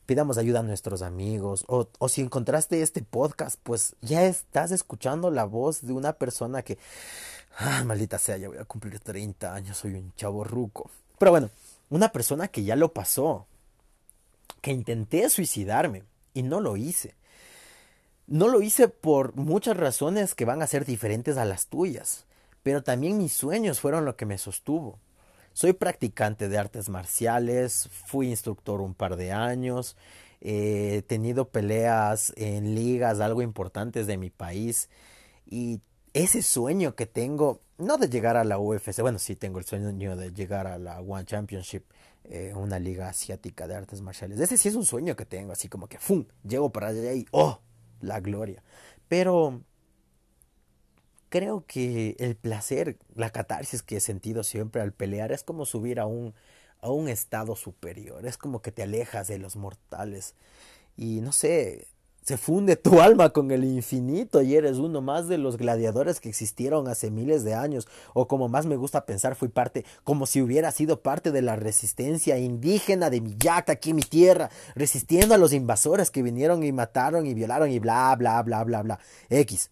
pidamos 0.05 0.37
ayuda 0.37 0.59
a 0.59 0.63
nuestros 0.63 1.01
amigos 1.01 1.65
o, 1.67 1.87
o, 1.99 2.09
si 2.09 2.21
encontraste 2.21 2.81
este 2.81 3.01
podcast, 3.01 3.59
pues 3.63 3.95
ya 4.01 4.25
estás 4.25 4.71
escuchando 4.71 5.31
la 5.31 5.45
voz 5.45 5.85
de 5.85 5.93
una 5.93 6.13
persona 6.13 6.61
que, 6.61 6.77
ah, 7.57 7.83
maldita 7.85 8.19
sea, 8.19 8.37
ya 8.37 8.47
voy 8.47 8.57
a 8.57 8.65
cumplir 8.65 8.99
30 8.99 9.53
años, 9.53 9.77
soy 9.77 9.95
un 9.95 10.13
chavo 10.15 10.43
ruco. 10.43 10.89
Pero 11.17 11.31
bueno, 11.31 11.49
una 11.89 12.09
persona 12.09 12.47
que 12.47 12.63
ya 12.63 12.75
lo 12.75 12.93
pasó, 12.93 13.47
que 14.61 14.71
intenté 14.71 15.29
suicidarme 15.29 16.03
y 16.33 16.43
no 16.43 16.59
lo 16.59 16.77
hice. 16.77 17.15
No 18.27 18.47
lo 18.47 18.61
hice 18.61 18.87
por 18.87 19.35
muchas 19.35 19.77
razones 19.77 20.33
que 20.33 20.45
van 20.45 20.61
a 20.61 20.67
ser 20.67 20.85
diferentes 20.85 21.37
a 21.37 21.45
las 21.45 21.67
tuyas, 21.67 22.25
pero 22.63 22.81
también 22.81 23.17
mis 23.17 23.33
sueños 23.33 23.79
fueron 23.79 24.05
lo 24.05 24.15
que 24.15 24.25
me 24.25 24.37
sostuvo. 24.39 24.99
Soy 25.55 25.71
practicante 25.71 26.49
de 26.49 26.57
artes 26.57 26.89
marciales, 26.89 27.87
fui 27.89 28.27
instructor 28.27 28.81
un 28.81 28.93
par 28.93 29.15
de 29.15 29.31
años, 29.31 29.95
he 30.41 31.01
tenido 31.07 31.47
peleas 31.47 32.33
en 32.35 32.75
ligas 32.75 33.21
algo 33.21 33.41
importantes 33.41 34.05
de 34.05 34.17
mi 34.17 34.29
país 34.29 34.89
y 35.45 35.79
ese 36.11 36.41
sueño 36.41 36.95
que 36.95 37.05
tengo, 37.05 37.61
no 37.77 37.95
de 37.95 38.09
llegar 38.09 38.35
a 38.35 38.43
la 38.43 38.59
UFC, 38.59 38.99
bueno, 38.99 39.17
sí 39.17 39.37
tengo 39.37 39.57
el 39.57 39.63
sueño 39.63 40.17
de 40.17 40.33
llegar 40.33 40.67
a 40.67 40.77
la 40.77 40.99
One 40.99 41.23
Championship, 41.23 41.85
eh, 42.25 42.51
una 42.53 42.77
liga 42.77 43.07
asiática 43.07 43.65
de 43.65 43.75
artes 43.75 44.01
marciales. 44.01 44.41
Ese 44.41 44.57
sí 44.57 44.67
es 44.67 44.75
un 44.75 44.83
sueño 44.83 45.15
que 45.15 45.25
tengo, 45.25 45.53
así 45.53 45.69
como 45.69 45.87
que, 45.87 45.99
¡fum!, 45.99 46.25
llego 46.43 46.73
para 46.73 46.87
allá 46.87 47.13
y, 47.13 47.27
¡oh!, 47.31 47.61
la 48.01 48.19
gloria. 48.19 48.61
Pero 49.07 49.61
creo 51.35 51.65
que 51.67 52.15
el 52.19 52.37
placer, 52.37 52.97
la 53.13 53.29
catarsis 53.29 53.83
que 53.83 53.97
he 53.97 53.99
sentido 53.99 54.41
siempre 54.45 54.81
al 54.81 54.93
pelear 54.93 55.33
es 55.33 55.43
como 55.43 55.65
subir 55.65 55.99
a 55.99 56.05
un, 56.05 56.33
a 56.79 56.91
un 56.91 57.09
estado 57.09 57.57
superior, 57.57 58.25
es 58.25 58.37
como 58.37 58.61
que 58.61 58.71
te 58.71 58.83
alejas 58.83 59.27
de 59.27 59.37
los 59.37 59.57
mortales 59.57 60.33
y 60.95 61.19
no 61.19 61.33
sé, 61.33 61.87
se 62.23 62.37
funde 62.37 62.75
tu 62.77 63.01
alma 63.01 63.31
con 63.31 63.51
el 63.51 63.65
infinito 63.65 64.41
y 64.43 64.55
eres 64.55 64.77
uno 64.77 65.01
más 65.01 65.27
de 65.27 65.37
los 65.37 65.57
gladiadores 65.57 66.21
que 66.21 66.29
existieron 66.29 66.87
hace 66.87 67.11
miles 67.11 67.43
de 67.43 67.53
años. 67.53 67.85
O 68.13 68.29
como 68.29 68.47
más 68.47 68.65
me 68.65 68.77
gusta 68.77 69.05
pensar 69.05 69.35
fui 69.35 69.49
parte 69.49 69.83
como 70.05 70.27
si 70.27 70.41
hubiera 70.41 70.71
sido 70.71 71.01
parte 71.01 71.33
de 71.33 71.41
la 71.41 71.57
resistencia 71.57 72.37
indígena 72.37 73.09
de 73.09 73.19
mi 73.19 73.35
yaca 73.37 73.73
aquí 73.73 73.89
en 73.89 73.97
mi 73.97 74.03
tierra 74.03 74.49
resistiendo 74.73 75.35
a 75.35 75.37
los 75.37 75.51
invasores 75.51 76.11
que 76.11 76.23
vinieron 76.23 76.63
y 76.63 76.71
mataron 76.71 77.25
y 77.27 77.33
violaron 77.33 77.69
y 77.71 77.79
bla 77.79 78.15
bla 78.15 78.41
bla 78.41 78.63
bla 78.63 78.83
bla. 78.83 78.99
X 79.29 79.69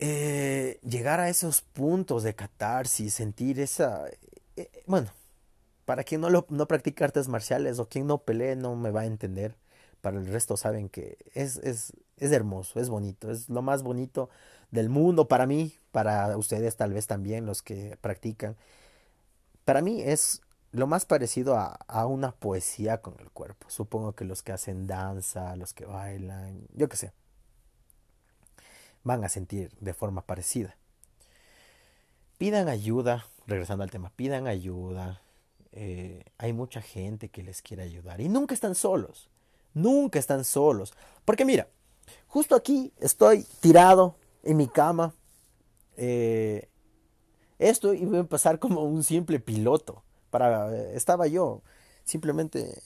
eh, 0.00 0.80
llegar 0.82 1.20
a 1.20 1.28
esos 1.28 1.60
puntos 1.60 2.22
de 2.22 2.34
catarsis, 2.34 3.14
sentir 3.14 3.60
esa... 3.60 4.08
Eh, 4.08 4.18
eh, 4.56 4.82
bueno, 4.86 5.10
para 5.84 6.04
quien 6.04 6.22
no, 6.22 6.30
lo, 6.30 6.46
no 6.48 6.66
practica 6.66 7.04
artes 7.04 7.28
marciales 7.28 7.78
o 7.78 7.88
quien 7.88 8.06
no 8.06 8.18
pelee 8.18 8.56
no 8.56 8.76
me 8.76 8.90
va 8.90 9.02
a 9.02 9.06
entender. 9.06 9.56
Para 10.00 10.18
el 10.18 10.26
resto 10.26 10.56
saben 10.56 10.88
que 10.88 11.18
es, 11.34 11.58
es, 11.58 11.92
es 12.16 12.32
hermoso, 12.32 12.80
es 12.80 12.88
bonito, 12.88 13.30
es 13.30 13.50
lo 13.50 13.60
más 13.60 13.82
bonito 13.82 14.30
del 14.70 14.88
mundo 14.88 15.28
para 15.28 15.46
mí, 15.46 15.74
para 15.92 16.34
ustedes 16.38 16.76
tal 16.76 16.94
vez 16.94 17.06
también 17.06 17.44
los 17.44 17.60
que 17.62 17.98
practican. 18.00 18.56
Para 19.66 19.82
mí 19.82 20.00
es 20.00 20.40
lo 20.72 20.86
más 20.86 21.04
parecido 21.04 21.56
a, 21.56 21.78
a, 21.86 22.06
una 22.06 22.32
poesía 22.32 23.02
con 23.02 23.20
el 23.20 23.30
cuerpo. 23.30 23.68
Supongo 23.68 24.14
que 24.14 24.24
los 24.24 24.42
que 24.42 24.52
hacen 24.52 24.86
danza, 24.86 25.54
los 25.56 25.74
que 25.74 25.84
bailan, 25.84 26.66
yo 26.74 26.88
qué 26.88 26.96
sé 26.96 27.12
van 29.04 29.24
a 29.24 29.28
sentir 29.28 29.70
de 29.80 29.94
forma 29.94 30.22
parecida. 30.22 30.76
Pidan 32.38 32.68
ayuda, 32.68 33.26
regresando 33.46 33.84
al 33.84 33.90
tema, 33.90 34.10
pidan 34.16 34.46
ayuda. 34.46 35.20
Eh, 35.72 36.24
hay 36.38 36.52
mucha 36.52 36.80
gente 36.80 37.28
que 37.28 37.42
les 37.42 37.62
quiere 37.62 37.82
ayudar 37.82 38.20
y 38.20 38.28
nunca 38.28 38.54
están 38.54 38.74
solos, 38.74 39.28
nunca 39.74 40.18
están 40.18 40.44
solos. 40.44 40.92
Porque 41.24 41.44
mira, 41.44 41.68
justo 42.26 42.54
aquí 42.54 42.92
estoy 42.98 43.44
tirado 43.60 44.16
en 44.42 44.56
mi 44.56 44.68
cama. 44.68 45.14
Eh, 45.96 46.68
esto 47.58 47.92
iba 47.92 48.20
a 48.20 48.24
pasar 48.24 48.58
como 48.58 48.84
un 48.84 49.04
simple 49.04 49.38
piloto. 49.38 50.02
Para, 50.30 50.92
estaba 50.92 51.26
yo 51.26 51.62
simplemente 52.04 52.82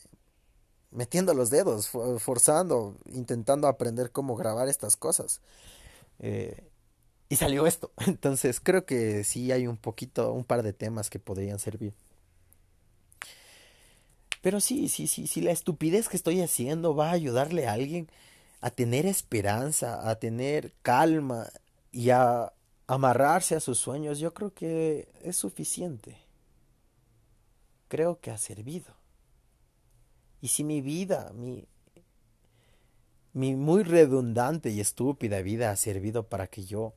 metiendo 0.91 1.35
los 1.35 1.51
dedos, 1.51 1.91
forzando, 2.19 2.97
intentando 3.07 3.69
aprender 3.69 4.11
cómo 4.11 4.37
grabar 4.37 4.69
estas 4.69 4.97
cosas. 4.97 5.41
Eh, 6.21 6.69
y 7.29 7.37
salió 7.37 7.67
esto. 7.67 7.93
Entonces 8.07 8.61
creo 8.61 8.87
que 8.87 9.25
sí 9.25 9.53
hay 9.53 9.67
un 9.67 9.77
poquito, 9.77 10.33
un 10.33 10.45
par 10.45 10.63
de 10.63 10.73
temas 10.73 11.11
que 11.11 11.19
podrían 11.19 11.59
servir. 11.59 11.95
Pero 14.43 14.61
sí, 14.61 14.89
sí, 14.89 15.07
sí, 15.07 15.27
sí, 15.27 15.41
la 15.41 15.53
estupidez 15.53 16.09
que 16.09 16.19
estoy 16.19 16.43
haciendo 16.43 16.95
va 16.95 17.09
a 17.09 17.13
ayudarle 17.13 17.67
a 17.67 17.73
alguien 17.73 18.09
a 18.61 18.71
tener 18.71 19.07
esperanza, 19.07 20.09
a 20.09 20.19
tener 20.19 20.73
calma 20.83 21.49
y 21.93 22.11
a 22.11 22.53
amarrarse 22.87 23.55
a 23.55 23.61
sus 23.61 23.79
sueños, 23.79 24.19
yo 24.19 24.35
creo 24.35 24.53
que 24.53 25.09
es 25.23 25.37
suficiente. 25.37 26.19
Creo 27.89 28.21
que 28.21 28.31
ha 28.31 28.39
servido. 28.39 28.95
Y 30.41 30.49
si 30.49 30.65
mi 30.65 30.83
vida, 30.83 31.33
mi, 31.35 31.67
mi 33.35 33.57
muy 33.57 33.83
redundante 33.83 34.71
y 34.71 34.81
estúpida 34.81 35.43
vida 35.43 35.71
ha 35.71 35.77
servido 35.77 36.29
para 36.29 36.47
que 36.47 36.65
yo 36.65 36.95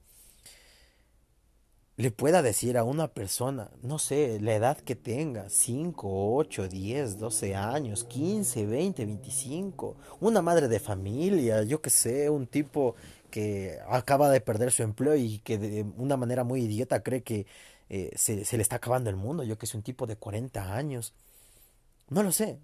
le 1.97 2.11
pueda 2.11 2.43
decir 2.43 2.77
a 2.77 2.83
una 2.83 3.07
persona, 3.07 3.71
no 3.81 3.97
sé, 3.97 4.39
la 4.39 4.53
edad 4.53 4.77
que 4.77 4.95
tenga, 4.95 5.49
5, 5.49 6.35
8, 6.35 6.67
10, 6.67 7.17
12 7.17 7.55
años, 7.55 8.03
15, 8.03 8.67
20, 8.67 9.05
25, 9.05 9.97
una 10.19 10.43
madre 10.43 10.67
de 10.67 10.79
familia, 10.79 11.63
yo 11.63 11.81
que 11.81 11.89
sé, 11.89 12.29
un 12.29 12.45
tipo 12.45 12.95
que 13.31 13.79
acaba 13.89 14.29
de 14.29 14.41
perder 14.41 14.71
su 14.71 14.83
empleo 14.83 15.15
y 15.15 15.39
que 15.39 15.57
de 15.57 15.85
una 15.97 16.17
manera 16.17 16.43
muy 16.43 16.61
idiota 16.61 17.01
cree 17.01 17.23
que 17.23 17.47
eh, 17.89 18.11
se, 18.15 18.45
se, 18.45 18.57
le 18.57 18.63
está 18.63 18.75
acabando 18.75 19.09
el 19.09 19.15
mundo, 19.15 19.43
yo 19.43 19.57
que 19.57 19.65
sé, 19.65 19.75
un 19.75 19.83
tipo 19.83 20.05
de 20.05 20.17
40 20.17 20.75
años, 20.75 21.13
No 22.09 22.23
lo 22.23 22.31
sé. 22.31 22.59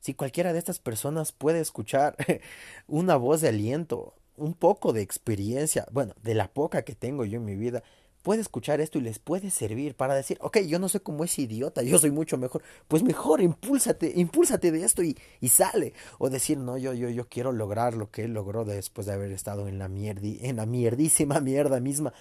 Si 0.00 0.14
cualquiera 0.14 0.52
de 0.52 0.58
estas 0.58 0.78
personas 0.78 1.32
puede 1.32 1.60
escuchar 1.60 2.16
una 2.86 3.16
voz 3.16 3.40
de 3.40 3.48
aliento, 3.48 4.14
un 4.36 4.54
poco 4.54 4.92
de 4.92 5.02
experiencia, 5.02 5.86
bueno, 5.90 6.14
de 6.22 6.34
la 6.34 6.48
poca 6.48 6.82
que 6.82 6.94
tengo 6.94 7.24
yo 7.24 7.38
en 7.38 7.44
mi 7.44 7.56
vida, 7.56 7.82
puede 8.26 8.40
escuchar 8.40 8.80
esto 8.80 8.98
y 8.98 9.02
les 9.02 9.20
puede 9.20 9.50
servir 9.50 9.94
para 9.94 10.16
decir, 10.16 10.36
ok, 10.40 10.58
yo 10.62 10.80
no 10.80 10.88
sé 10.88 10.98
cómo 10.98 11.22
es 11.22 11.38
idiota, 11.38 11.82
yo 11.84 11.96
soy 11.96 12.10
mucho 12.10 12.36
mejor, 12.36 12.60
pues 12.88 13.04
mejor, 13.04 13.40
impúlsate, 13.40 14.14
impúlsate 14.16 14.72
de 14.72 14.82
esto 14.82 15.04
y, 15.04 15.16
y, 15.40 15.48
sale. 15.50 15.94
O 16.18 16.28
decir, 16.28 16.58
no, 16.58 16.76
yo, 16.76 16.92
yo, 16.92 17.08
yo 17.08 17.28
quiero 17.28 17.52
lograr 17.52 17.94
lo 17.94 18.10
que 18.10 18.24
él 18.24 18.34
logró 18.34 18.64
después 18.64 19.06
de 19.06 19.12
haber 19.12 19.30
estado 19.30 19.68
en 19.68 19.78
la 19.78 19.86
mierdi, 19.86 20.40
en 20.42 20.56
la 20.56 20.66
mierdísima 20.66 21.38
mierda 21.40 21.78
misma, 21.78 22.12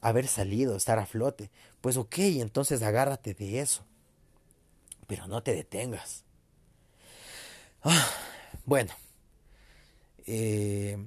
haber 0.00 0.28
salido, 0.28 0.76
estar 0.76 1.00
a 1.00 1.06
flote. 1.06 1.50
Pues 1.80 1.96
ok, 1.96 2.18
entonces 2.18 2.80
agárrate 2.82 3.34
de 3.34 3.58
eso. 3.58 3.84
Pero 5.08 5.26
no 5.26 5.42
te 5.42 5.52
detengas. 5.52 6.22
Ah, 7.82 8.06
bueno. 8.66 8.92
Eh, 10.26 10.98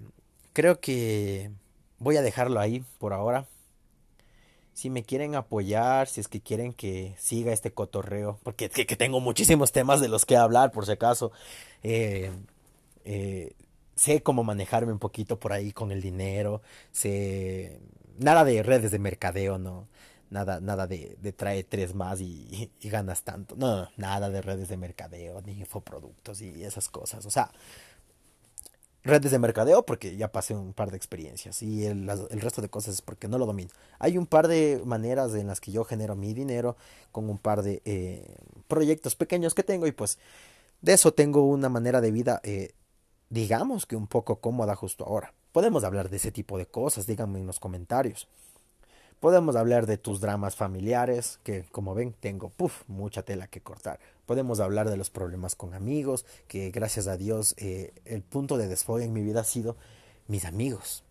creo 0.53 0.79
que 0.79 1.51
voy 1.99 2.17
a 2.17 2.21
dejarlo 2.21 2.59
ahí 2.59 2.83
por 2.99 3.13
ahora. 3.13 3.47
Si 4.73 4.89
me 4.89 5.03
quieren 5.03 5.36
apoyar, 5.36 6.07
si 6.07 6.19
es 6.19 6.27
que 6.27 6.41
quieren 6.41 6.73
que 6.73 7.15
siga 7.19 7.53
este 7.53 7.71
cotorreo, 7.71 8.39
porque 8.43 8.69
que, 8.69 8.95
tengo 8.95 9.19
muchísimos 9.19 9.71
temas 9.71 10.01
de 10.01 10.07
los 10.07 10.25
que 10.25 10.36
hablar, 10.36 10.71
por 10.71 10.86
si 10.86 10.93
acaso. 10.93 11.31
Eh, 11.83 12.31
eh, 13.05 13.53
sé 13.95 14.23
cómo 14.23 14.43
manejarme 14.43 14.91
un 14.91 14.99
poquito 14.99 15.39
por 15.39 15.53
ahí 15.53 15.71
con 15.71 15.91
el 15.91 16.01
dinero. 16.01 16.62
Sé. 16.91 17.79
Nada 18.17 18.43
de 18.45 18.63
redes 18.63 18.91
de 18.91 18.99
mercadeo, 18.99 19.57
no. 19.59 19.88
Nada, 20.34 20.60
nada 20.60 20.88
de, 20.88 21.15
trae 21.38 21.63
tres 21.63 21.93
más 21.93 22.19
y, 22.19 22.72
ganas 22.82 23.22
tanto. 23.22 23.56
No, 23.56 23.88
nada 23.98 24.32
de 24.32 24.41
redes 24.41 24.67
de 24.67 24.78
mercadeo, 24.78 25.41
ni 25.41 25.60
infoproductos 25.60 26.41
y 26.41 26.63
esas 26.63 26.89
cosas. 26.89 27.24
O 27.28 27.30
sea, 27.30 27.52
redes 29.04 29.32
de 29.32 29.38
mercadeo 29.38 29.86
porque 29.86 30.17
ya 30.17 30.32
pasé 30.32 30.56
un 30.56 30.74
par 30.74 30.89
de 30.89 30.98
experiencias 30.98 31.62
y 31.62 31.86
el, 31.86 32.10
el, 32.10 32.41
resto 32.41 32.63
de 32.63 32.69
cosas 32.69 32.96
es 32.96 33.02
porque 33.04 33.28
no 33.28 33.38
lo 33.38 33.46
domino. 33.46 33.69
Hay 34.00 34.17
un 34.17 34.26
par 34.26 34.48
de 34.48 34.82
maneras 34.84 35.36
en 35.36 35.46
las 35.46 35.62
que 35.62 35.72
yo 35.72 35.84
genero 35.84 36.15
mi 36.15 36.34
dinero 36.34 36.78
con 37.12 37.30
un 37.30 37.38
par 37.38 37.62
de 37.62 37.84
eh, 37.86 38.36
proyectos 38.67 39.15
pequeños 39.15 39.54
que 39.54 39.62
tengo 39.62 39.86
y 39.86 39.91
pues 39.91 40.17
de 40.82 40.93
eso 40.93 41.13
tengo 41.13 41.46
una 41.46 41.69
manera 41.69 42.02
de 42.02 42.12
vida 42.12 42.41
eh, 42.43 42.74
digamos 43.30 43.86
que 43.86 43.96
un 43.96 44.08
poco 44.08 44.38
cómoda 44.38 44.76
justo 44.76 45.06
ahora. 45.06 45.32
Podemos 45.52 45.84
hablar 45.84 46.10
de 46.10 46.17
ese 46.17 46.32
tipo 46.32 46.58
de 46.58 46.65
cosas, 46.65 47.06
díganme 47.06 47.39
en 47.39 47.46
los 47.46 47.60
comentarios. 47.60 48.28
Podemos 49.23 49.55
hablar 49.55 49.86
de 49.86 49.97
tus 49.97 50.19
dramas 50.19 50.57
familiares, 50.57 51.39
que 51.43 51.63
como 51.71 51.95
ven 51.95 52.13
tengo 52.19 52.49
puff, 52.49 52.83
mucha 52.89 53.23
tela 53.23 53.47
que 53.47 53.62
cortar. 53.62 53.97
Podemos 54.25 54.59
hablar 54.59 54.89
de 54.89 54.97
los 54.97 55.09
problemas 55.09 55.55
con 55.55 55.73
amigos, 55.73 56.25
que 56.49 56.71
gracias 56.71 57.07
a 57.07 57.15
Dios 57.15 57.55
eh, 57.57 57.93
el 58.03 58.21
punto 58.21 58.57
de 58.57 58.67
desfogue 58.67 59.05
en 59.05 59.13
mi 59.13 59.21
vida 59.21 59.39
ha 59.39 59.45
sido 59.45 59.77
mis 60.27 60.43
amigos. 60.43 61.05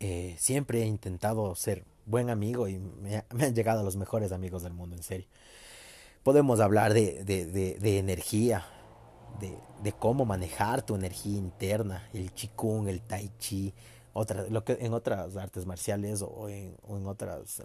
Eh, 0.00 0.34
siempre 0.40 0.82
he 0.82 0.86
intentado 0.86 1.54
ser 1.54 1.84
buen 2.06 2.28
amigo 2.28 2.66
y 2.66 2.80
me, 2.80 3.24
me, 3.32 3.44
han 3.44 3.54
llegado 3.54 3.84
los 3.84 3.94
mejores 3.94 4.32
amigos 4.32 4.64
del 4.64 4.72
mundo, 4.72 4.96
en 4.96 5.04
serio. 5.04 5.28
Podemos 6.24 6.58
hablar 6.58 6.92
de, 6.92 7.22
de, 7.22 7.46
de, 7.46 7.74
de 7.74 7.98
energía, 7.98 8.66
de, 9.38 9.92
cómo 9.92 10.24
manejar 10.24 10.82
tu 10.82 10.96
energía 10.96 11.38
interna, 11.38 12.08
el 12.12 12.34
chikung, 12.34 12.88
el 12.88 13.00
tai 13.00 13.30
chi, 13.38 13.72
otra, 14.12 14.46
lo 14.48 14.64
que 14.64 14.78
en 14.80 14.92
otras 14.92 15.36
artes 15.36 15.66
marciales 15.66 16.22
o 16.22 16.48
en, 16.48 16.76
otras 17.06 17.62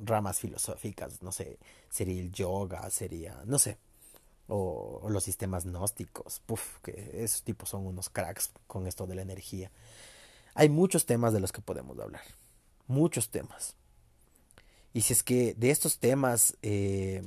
ramas 0.00 0.38
filosóficas, 0.38 1.22
no 1.22 1.32
sé, 1.32 1.58
sería 1.90 2.20
el 2.20 2.32
yoga, 2.32 2.88
sería, 2.90 3.42
no 3.44 3.58
sé, 3.58 3.78
o, 4.48 5.06
los 5.10 5.24
sistemas 5.24 5.64
gnósticos, 5.64 6.40
Puf, 6.40 6.78
que 6.82 7.10
esos 7.22 7.42
tipos 7.42 7.68
son 7.68 7.86
unos 7.86 8.08
cracks 8.08 8.50
con 8.66 8.86
esto 8.86 9.06
de 9.06 9.16
la 9.16 9.22
energía. 9.22 9.70
Hay 10.54 10.68
muchos 10.68 11.06
temas 11.06 11.32
de 11.32 11.40
los 11.40 11.52
que 11.52 11.60
podemos 11.60 11.98
hablar, 11.98 12.22
muchos 12.86 13.30
temas. 13.30 13.74
Y 14.94 15.02
si 15.02 15.12
es 15.12 15.22
que 15.22 15.54
de 15.54 15.70
estos 15.70 15.98
temas 15.98 16.56
eh, 16.62 17.22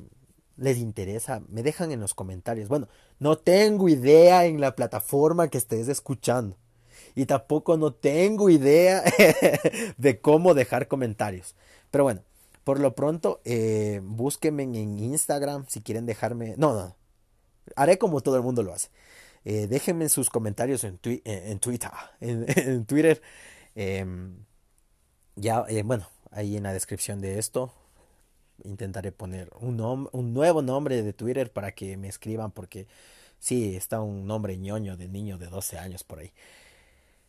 les 0.57 0.77
interesa, 0.77 1.41
me 1.49 1.63
dejan 1.63 1.91
en 1.91 1.99
los 1.99 2.13
comentarios. 2.13 2.69
Bueno, 2.69 2.87
no 3.19 3.37
tengo 3.37 3.89
idea 3.89 4.45
en 4.45 4.61
la 4.61 4.75
plataforma 4.75 5.47
que 5.49 5.57
estés 5.57 5.87
escuchando 5.87 6.57
y 7.15 7.25
tampoco 7.25 7.77
no 7.77 7.93
tengo 7.93 8.49
idea 8.49 9.03
de 9.97 10.19
cómo 10.19 10.53
dejar 10.53 10.87
comentarios. 10.87 11.55
Pero 11.91 12.03
bueno, 12.03 12.21
por 12.63 12.79
lo 12.79 12.95
pronto, 12.95 13.41
eh, 13.45 14.01
búsquenme 14.03 14.63
en 14.63 14.99
Instagram 14.99 15.65
si 15.67 15.81
quieren 15.81 16.05
dejarme... 16.05 16.55
No, 16.57 16.73
no, 16.73 16.95
haré 17.75 17.97
como 17.97 18.21
todo 18.21 18.35
el 18.37 18.43
mundo 18.43 18.63
lo 18.63 18.73
hace. 18.73 18.89
Eh, 19.45 19.67
déjenme 19.67 20.09
sus 20.09 20.29
comentarios 20.29 20.83
en, 20.83 20.99
en 21.03 21.59
Twitter. 21.59 21.91
En, 22.19 22.45
en 22.47 22.85
Twitter. 22.85 23.21
Eh, 23.77 24.05
ya, 25.35 25.65
bueno, 25.83 26.07
ahí 26.31 26.55
en 26.55 26.63
la 26.63 26.71
descripción 26.71 27.19
de 27.19 27.39
esto 27.39 27.73
intentaré 28.63 29.11
poner 29.11 29.51
un, 29.59 29.81
un 30.11 30.33
nuevo 30.33 30.61
nombre 30.61 31.03
de 31.03 31.13
Twitter 31.13 31.51
para 31.51 31.73
que 31.73 31.97
me 31.97 32.07
escriban 32.07 32.51
porque 32.51 32.87
sí, 33.39 33.75
está 33.75 34.01
un 34.01 34.27
nombre 34.27 34.57
ñoño 34.57 34.97
de 34.97 35.07
niño 35.07 35.37
de 35.37 35.47
12 35.47 35.77
años 35.77 36.03
por 36.03 36.19
ahí. 36.19 36.31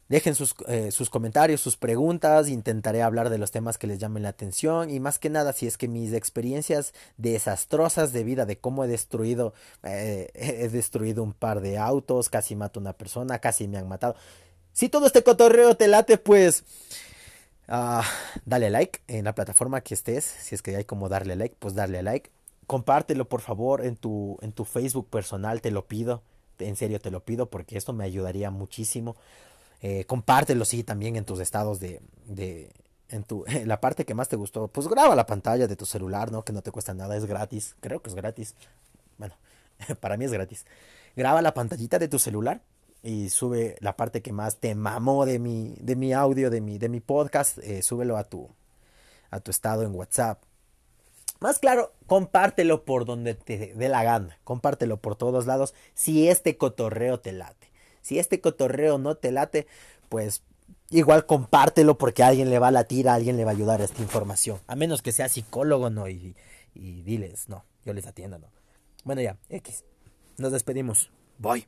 Dejen 0.09 0.37
sus, 0.37 0.55
eh, 0.69 0.93
sus, 0.93 1.11
comentarios, 1.11 1.61
sus 1.61 1.77
preguntas, 1.77 2.49
intentaré 2.49 3.03
hablar 3.03 3.29
de 3.29 3.39
los 3.39 3.51
temas 3.51 3.77
que 3.77 3.89
les 3.89 3.99
llamen 3.99 4.23
la 4.23 4.29
atención 4.29 4.89
y 4.89 5.01
más 5.01 5.19
que 5.19 5.31
nada 5.31 5.53
si 5.53 5.67
es 5.67 5.77
que 5.77 5.89
mis 5.89 6.13
experiencias 6.13 6.95
desastrosas 7.17 8.13
de 8.13 8.23
vida, 8.23 8.47
de 8.47 8.57
cómo 8.57 8.85
he 8.85 8.89
destruido, 8.89 9.53
eh, 9.83 10.31
he 10.35 10.69
destruido 10.69 11.25
un 11.25 11.33
par 11.33 11.61
de 11.61 11.79
autos, 11.79 12.29
casi 12.29 12.55
mato 12.55 12.79
a 12.79 12.83
una 12.83 12.93
persona, 12.93 13.41
casi 13.41 13.67
me 13.67 13.79
han 13.79 13.89
matado. 13.89 14.15
Si 14.73 14.89
todo 14.89 15.07
este 15.07 15.25
cotorreo 15.25 15.77
te 15.77 15.89
late, 15.89 16.19
pues 16.19 16.63
uh, 17.69 18.03
dale 18.45 18.71
like 18.71 19.01
en 19.09 19.25
la 19.25 19.35
plataforma 19.35 19.81
que 19.81 19.95
estés, 19.95 20.25
si 20.25 20.55
es 20.55 20.63
que 20.63 20.77
hay 20.77 20.85
como 20.85 21.09
darle 21.09 21.35
like, 21.35 21.57
pues 21.59 21.75
darle 21.75 22.03
like. 22.03 22.31
Compártelo 22.69 23.29
por 23.29 23.41
favor 23.41 23.85
en 23.85 23.97
tu, 23.97 24.39
en 24.43 24.53
tu 24.53 24.65
Facebook 24.65 25.09
personal, 25.09 25.61
te 25.63 25.71
lo 25.71 25.87
pido, 25.87 26.23
en 26.59 26.77
serio 26.77 27.01
te 27.01 27.11
lo 27.11 27.25
pido 27.25 27.47
porque 27.49 27.77
esto 27.77 27.93
me 27.93 28.05
ayudaría 28.05 28.51
muchísimo. 28.51 29.17
Eh, 29.83 30.05
compártelo, 30.05 30.65
sí, 30.65 30.83
también 30.83 31.17
en 31.17 31.25
tus 31.25 31.41
estados 31.41 31.81
de, 31.81 32.01
de 32.27 32.73
en 33.09 33.25
tu 33.25 33.45
la 33.65 33.81
parte 33.81 34.05
que 34.05 34.15
más 34.15 34.29
te 34.29 34.37
gustó. 34.37 34.69
Pues 34.69 34.89
graba 34.89 35.15
la 35.15 35.27
pantalla 35.27 35.67
de 35.67 35.77
tu 35.77 35.87
celular, 35.87 36.33
¿no? 36.33 36.45
Que 36.45 36.53
no 36.53 36.63
te 36.63 36.71
cuesta 36.71 36.95
nada, 36.95 37.17
es 37.17 37.27
gratis. 37.27 37.77
Creo 37.81 38.01
que 38.03 38.11
es 38.11 38.15
gratis. 38.15 38.55
Bueno, 39.19 39.35
para 40.01 40.17
mí 40.17 40.25
es 40.25 40.33
gratis. 40.33 40.67
Graba 41.15 41.43
la 41.43 41.55
pantallita 41.55 41.99
de 41.99 42.09
tu 42.09 42.19
celular 42.19 42.63
y 43.03 43.31
sube 43.31 43.77
la 43.81 43.97
parte 43.97 44.21
que 44.21 44.33
más 44.33 44.57
te 44.57 44.75
mamó 44.75 45.27
de 45.27 45.39
mi, 45.39 45.77
de 45.81 45.97
mi 45.97 46.13
audio, 46.13 46.51
de 46.51 46.61
mi, 46.61 46.79
de 46.79 46.89
mi 46.89 47.01
podcast, 47.01 47.59
eh, 47.59 47.83
súbelo 47.83 48.17
a 48.17 48.25
tu, 48.25 48.51
a 49.31 49.41
tu 49.41 49.51
estado 49.51 49.83
en 49.83 49.95
WhatsApp. 49.95 50.43
Más 51.39 51.59
claro, 51.59 51.93
compártelo 52.07 52.85
por 52.85 53.05
donde 53.05 53.35
te 53.35 53.75
dé 53.75 53.89
la 53.89 54.03
gana, 54.03 54.39
compártelo 54.43 54.97
por 54.97 55.17
todos 55.17 55.47
lados 55.47 55.75
si 55.95 56.29
este 56.29 56.57
cotorreo 56.57 57.21
te 57.21 57.33
late. 57.33 57.71
Si 58.07 58.21
este 58.21 58.41
cotorreo 58.41 58.99
no 58.99 59.17
te 59.17 59.33
late, 59.33 59.67
pues 60.09 60.45
igual 60.91 61.27
compártelo 61.27 61.99
porque 61.99 62.23
alguien 62.23 62.51
le 62.51 62.61
va 62.61 62.69
a 62.69 62.71
latir, 62.71 63.09
a 63.09 63.15
alguien 63.15 63.37
le 63.37 63.45
va 63.45 63.51
a 63.51 63.55
ayudar 63.55 63.81
esta 63.81 64.01
información. 64.01 64.61
A 64.69 64.77
menos 64.77 65.03
que 65.03 65.11
sea 65.11 65.29
psicólogo, 65.29 65.91
no, 65.91 66.09
y, 66.09 66.37
y 66.73 67.03
diles, 67.03 67.49
no, 67.49 67.65
yo 67.85 67.93
les 67.93 68.07
atiendo, 68.07 68.39
no. 68.39 68.47
Bueno, 69.03 69.23
ya, 69.23 69.39
X. 69.49 69.85
Nos 70.39 70.53
despedimos. 70.53 71.11
Voy. 71.39 71.67